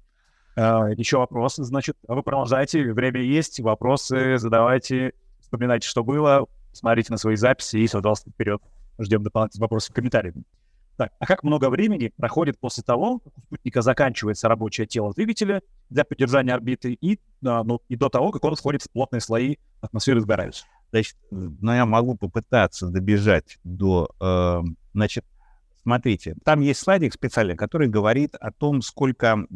[0.57, 6.49] Uh, еще вопрос, значит, вы продолжайте, время есть, вопросы задавайте, вспоминайте, что было,
[6.79, 8.63] смотрите на свои записи и, пожалуйста, вперед.
[8.99, 10.35] Ждем дополнительных вопросов в комментариях.
[10.97, 15.63] Так, а как много времени проходит после того, как у спутника заканчивается рабочее тело двигателя
[15.91, 19.57] для поддержания орбиты и, а, ну, и до того, как он входит в плотные слои
[19.81, 20.65] атмосферы сгорающей?
[20.91, 25.25] Значит, ну, я могу попытаться добежать до, э, значит,
[25.89, 29.47] Смотрите, там есть слайдик специальный, который говорит о том, сколько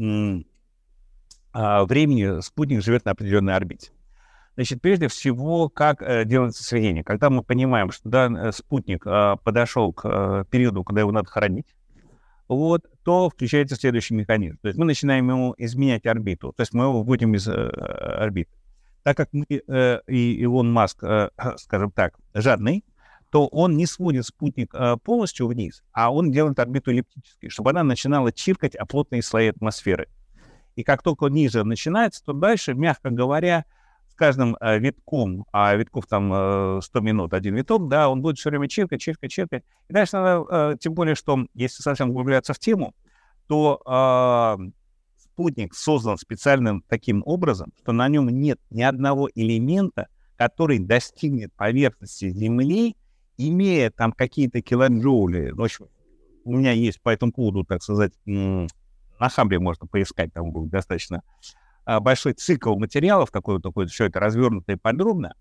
[1.53, 3.91] а, времени спутник живет на определенной орбите.
[4.55, 7.03] Значит, прежде всего, как э, делается сведение.
[7.03, 11.29] Когда мы понимаем, что да, э, спутник э, подошел к э, периоду, когда его надо
[11.29, 11.75] хоронить,
[12.49, 14.59] вот, то включается следующий механизм.
[14.61, 18.51] То есть мы начинаем ему изменять орбиту, то есть мы его вводим из э, орбиты.
[19.03, 22.85] Так как мы э, и Илон Маск, э, скажем так, жадный,
[23.31, 27.83] то он не сводит спутник э, полностью вниз, а он делает орбиту эллиптической, чтобы она
[27.83, 30.09] начинала чиркать о плотные слои атмосферы.
[30.77, 33.65] И как только ниже начинается, то дальше, мягко говоря,
[34.13, 38.39] с каждым э, витком, а витков там э, 100 минут, один виток, да, он будет
[38.39, 39.65] все время чиркать, чиркать, чиркать.
[39.89, 42.95] И дальше надо, э, тем более, что если совсем углубляться в тему,
[43.47, 44.71] то э,
[45.17, 52.29] спутник создан специальным таким образом, что на нем нет ни одного элемента, который достигнет поверхности
[52.29, 52.97] Земли
[53.39, 55.89] имея там какие-то килоджоули, в общем,
[56.45, 61.19] у меня есть по этому поводу, так сказать, на Хамбе можно поискать, там будет достаточно
[61.19, 65.35] а, большой цикл материалов, такой вот такой, все это развернуто и подробно,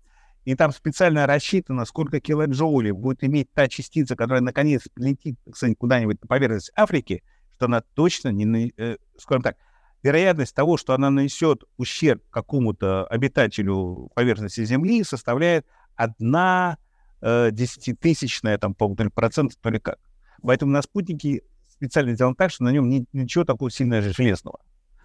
[0.44, 6.20] и там специально рассчитано, сколько килоджоулей будет иметь та частица, которая наконец летит, кстати, куда-нибудь
[6.20, 7.22] на поверхность Африки,
[7.54, 9.56] что она точно не, э, скажем так,
[10.02, 15.64] вероятность того, что она нанесет ущерб какому-то обитателю поверхности Земли, составляет
[15.94, 16.78] одна
[17.20, 19.98] э, десятитысячная, там, по процент, то ли как.
[20.42, 24.58] Поэтому на спутнике специально сделано так, что на нем не, ничего такого сильно железного.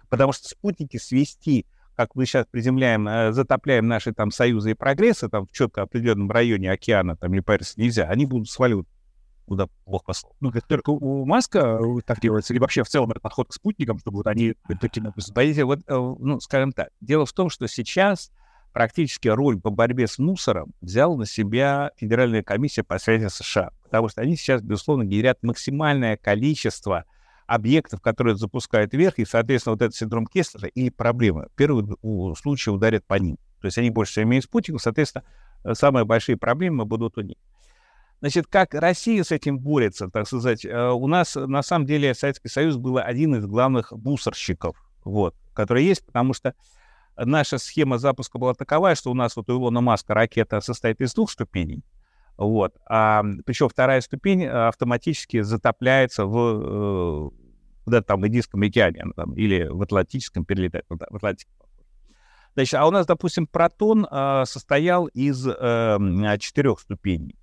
[0.08, 1.66] Потому что спутники свести,
[1.96, 6.30] как мы сейчас приземляем, э, затопляем наши там союзы и прогрессы там в четко определенном
[6.30, 8.86] районе океана там или Парис нельзя, они будут сваливать
[9.48, 10.36] куда Бог послал.
[10.40, 13.98] Ну, это только у Маска так делается, или вообще в целом это подход к спутникам,
[13.98, 15.10] чтобы вот они такие...
[15.16, 18.30] Смотрите, вот, э, ну, скажем так, дело в том, что сейчас
[18.72, 24.08] практически роль по борьбе с мусором взял на себя Федеральная комиссия по связи США, потому
[24.08, 27.04] что они сейчас, безусловно, генерят максимальное количество
[27.48, 31.96] объектов, которые запускают вверх, и, соответственно, вот этот синдром Кеслера или проблемы в первом
[32.36, 33.36] случае ударят по ним.
[33.60, 35.24] То есть они больше всего имеют спутников, соответственно,
[35.64, 37.36] э, самые большие проблемы будут у них.
[38.20, 42.48] Значит, как Россия с этим борется, так сказать, э, у нас, на самом деле, Советский
[42.48, 46.54] Союз был один из главных мусорщиков, вот, который есть, потому что
[47.16, 51.14] наша схема запуска была таковая, что у нас вот у Илона Маска ракета состоит из
[51.14, 51.82] двух ступеней.
[52.38, 52.76] Вот.
[52.86, 57.30] А, причем вторая ступень э, автоматически затопляется в э,
[57.84, 61.50] куда-то там в Индийском океане там, или в Атлантическом перелетает, в Атлантике.
[62.54, 65.98] Значит, а у нас, допустим, протон э, состоял из э,
[66.38, 67.36] четырех ступеней.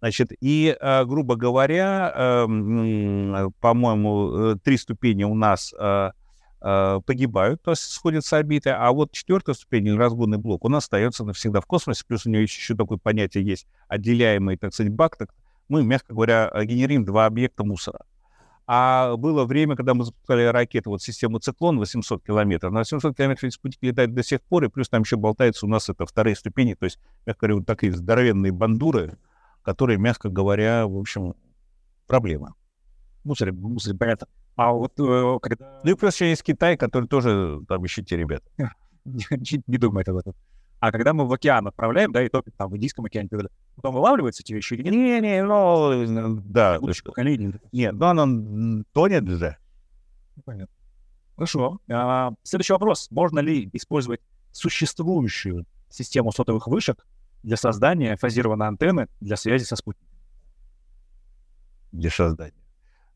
[0.00, 6.10] Значит, и, э, грубо говоря, э, по-моему, э, три ступени у нас э, э,
[6.62, 11.60] погибают, то есть сходят с орбиты, а вот четвертая ступень, разгонный блок, он остается навсегда
[11.60, 15.34] в космосе, плюс у него еще такое понятие есть, отделяемый, так сказать, бак, так
[15.68, 18.00] мы, мягко говоря, генерим два объекта мусора.
[18.66, 22.72] А было время, когда мы запускали ракеты, вот систему «Циклон» 800 километров.
[22.72, 25.68] На 800 километров эти спутники летают до сих пор, и плюс там еще болтается у
[25.68, 29.18] нас это вторые ступени, то есть, мягко говоря, вот такие здоровенные бандуры,
[29.62, 31.34] которые, мягко говоря, в общем,
[32.06, 32.54] проблема.
[33.24, 34.28] Мусор, мусор, понятно.
[34.56, 35.80] А вот э, когда...
[35.82, 38.42] Ну и плюс еще есть Китай, который тоже там ищите, ребят.
[39.04, 40.34] Не думает об этом.
[40.82, 43.28] А когда мы в океан отправляем, да, и топим там в Индийском океане,
[43.76, 44.92] потом вылавливаются эти вещи или нет?
[44.92, 46.80] Не, не, ну, да.
[47.04, 47.60] поколение.
[47.70, 49.56] Нет, но оно тонет же.
[50.44, 50.74] Понятно.
[51.36, 51.80] Хорошо.
[51.88, 53.08] А, следующий вопрос.
[53.12, 54.20] Можно ли использовать
[54.50, 57.06] существующую систему сотовых вышек
[57.44, 60.08] для создания фазированной антенны для связи со спутником?
[61.92, 62.54] Для создания.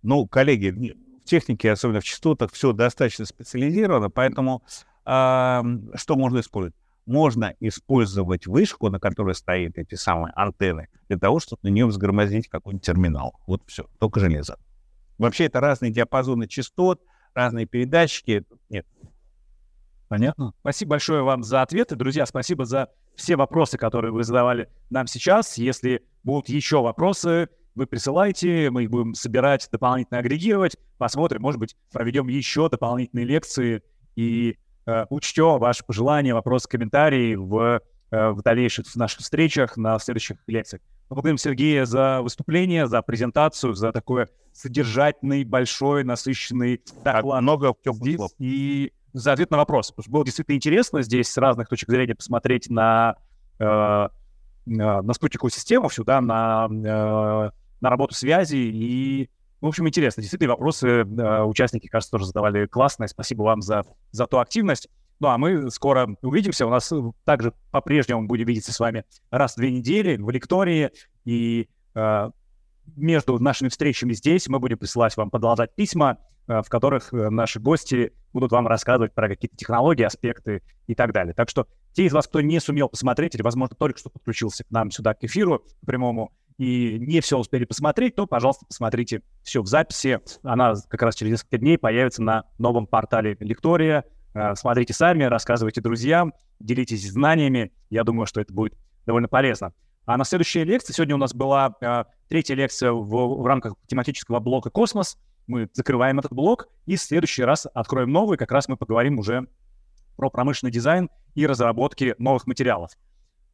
[0.02, 0.78] Ну, коллеги, в
[1.26, 4.62] технике, особенно в частотах, все достаточно специализировано, поэтому
[5.04, 5.62] э,
[5.94, 6.74] что можно использовать?
[7.06, 12.48] можно использовать вышку, на которой стоят эти самые антенны, для того, чтобы на нее взгромозить
[12.48, 13.40] какой-нибудь терминал.
[13.46, 14.58] Вот все, только железо.
[15.16, 17.00] Вообще это разные диапазоны частот,
[17.32, 18.44] разные передатчики.
[18.68, 18.86] Нет.
[20.08, 20.52] Понятно.
[20.60, 21.96] Спасибо большое вам за ответы.
[21.96, 25.56] Друзья, спасибо за все вопросы, которые вы задавали нам сейчас.
[25.56, 31.76] Если будут еще вопросы, вы присылайте, мы их будем собирать, дополнительно агрегировать, посмотрим, может быть,
[31.92, 33.82] проведем еще дополнительные лекции
[34.16, 37.80] и Э, учтем ваши пожелания, вопросы, комментарии в,
[38.12, 40.80] э, в дальнейших наших встречах, на следующих лекциях.
[41.08, 47.42] Благодарим Сергея за выступление, за презентацию, за такой содержательный, большой, насыщенный доклад.
[47.42, 49.90] Много здесь, и за ответ на вопрос.
[49.90, 53.16] Потому что было действительно интересно здесь с разных точек зрения посмотреть на,
[53.58, 54.08] э,
[54.66, 57.50] на спутниковую систему, сюда на, э,
[57.80, 59.30] на работу связи и
[59.60, 60.20] в общем, интересно.
[60.20, 63.08] Действительно, вопросы э, участники, кажется, тоже задавали классные.
[63.08, 64.88] Спасибо вам за, за ту активность.
[65.18, 66.66] Ну, а мы скоро увидимся.
[66.66, 66.92] У нас
[67.24, 70.90] также по-прежнему будем видеться с вами раз в две недели в лектории.
[71.24, 72.30] И э,
[72.96, 77.58] между нашими встречами здесь мы будем присылать вам, продолжать письма, э, в которых э, наши
[77.58, 81.32] гости будут вам рассказывать про какие-то технологии, аспекты и так далее.
[81.32, 84.70] Так что те из вас, кто не сумел посмотреть или, возможно, только что подключился к
[84.70, 89.66] нам сюда, к эфиру прямому, и не все успели посмотреть, то, пожалуйста, посмотрите все в
[89.66, 90.20] записи.
[90.42, 94.04] Она как раз через несколько дней появится на новом портале Лектория.
[94.34, 97.72] Э, смотрите сами, рассказывайте друзьям, делитесь знаниями.
[97.90, 98.74] Я думаю, что это будет
[99.04, 99.72] довольно полезно.
[100.06, 104.40] А на следующей лекции, сегодня у нас была э, третья лекция в, в рамках тематического
[104.40, 105.18] блока «Космос».
[105.46, 108.36] Мы закрываем этот блок, и в следующий раз откроем новый.
[108.36, 109.46] Как раз мы поговорим уже
[110.16, 112.92] про промышленный дизайн и разработки новых материалов.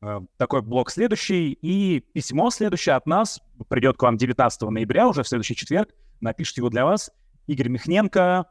[0.03, 1.53] Э, такой блок следующий.
[1.63, 5.91] И письмо следующее от нас придет к вам 19 ноября, уже в следующий четверг.
[6.21, 7.11] Напишите его для вас.
[7.47, 8.47] Игорь Михненко,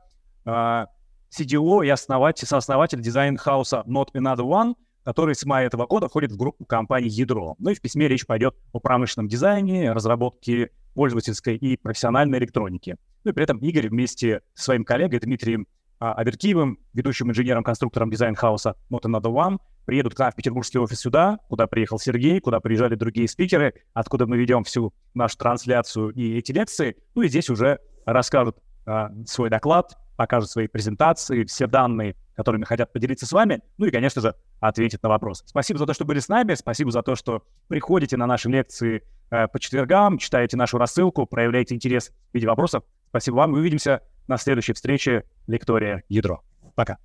[0.46, 6.32] CDO э, и основатель, сооснователь дизайн-хауса Not Another One, который с мая этого года входит
[6.32, 7.56] в группу компании Ядро.
[7.60, 12.98] Ну и в письме речь пойдет о промышленном дизайне, разработке пользовательской и профессиональной электроники.
[13.24, 15.68] Ну и при этом Игорь вместе со своим коллегой Дмитрием
[16.00, 21.68] Аверкиевым, ведущим инженером-конструктором дизайн-хауса Not Another One, приедут к нам в петербургский офис сюда, куда
[21.68, 26.98] приехал Сергей, куда приезжали другие спикеры, откуда мы ведем всю нашу трансляцию и эти лекции.
[27.16, 32.92] Ну и здесь уже расскажут а, свой доклад, покажут свои презентации, все данные, которыми хотят
[32.94, 35.44] поделиться с вами, ну и, конечно же, ответят на вопросы.
[35.48, 39.04] Спасибо за то, что были с нами, спасибо за то, что приходите на наши лекции
[39.30, 42.84] э, по четвергам, читаете нашу рассылку, проявляете интерес в виде вопросов.
[43.10, 46.42] Спасибо вам, мы увидимся на следующей встрече Лектория Ядро.
[46.76, 46.98] Пока.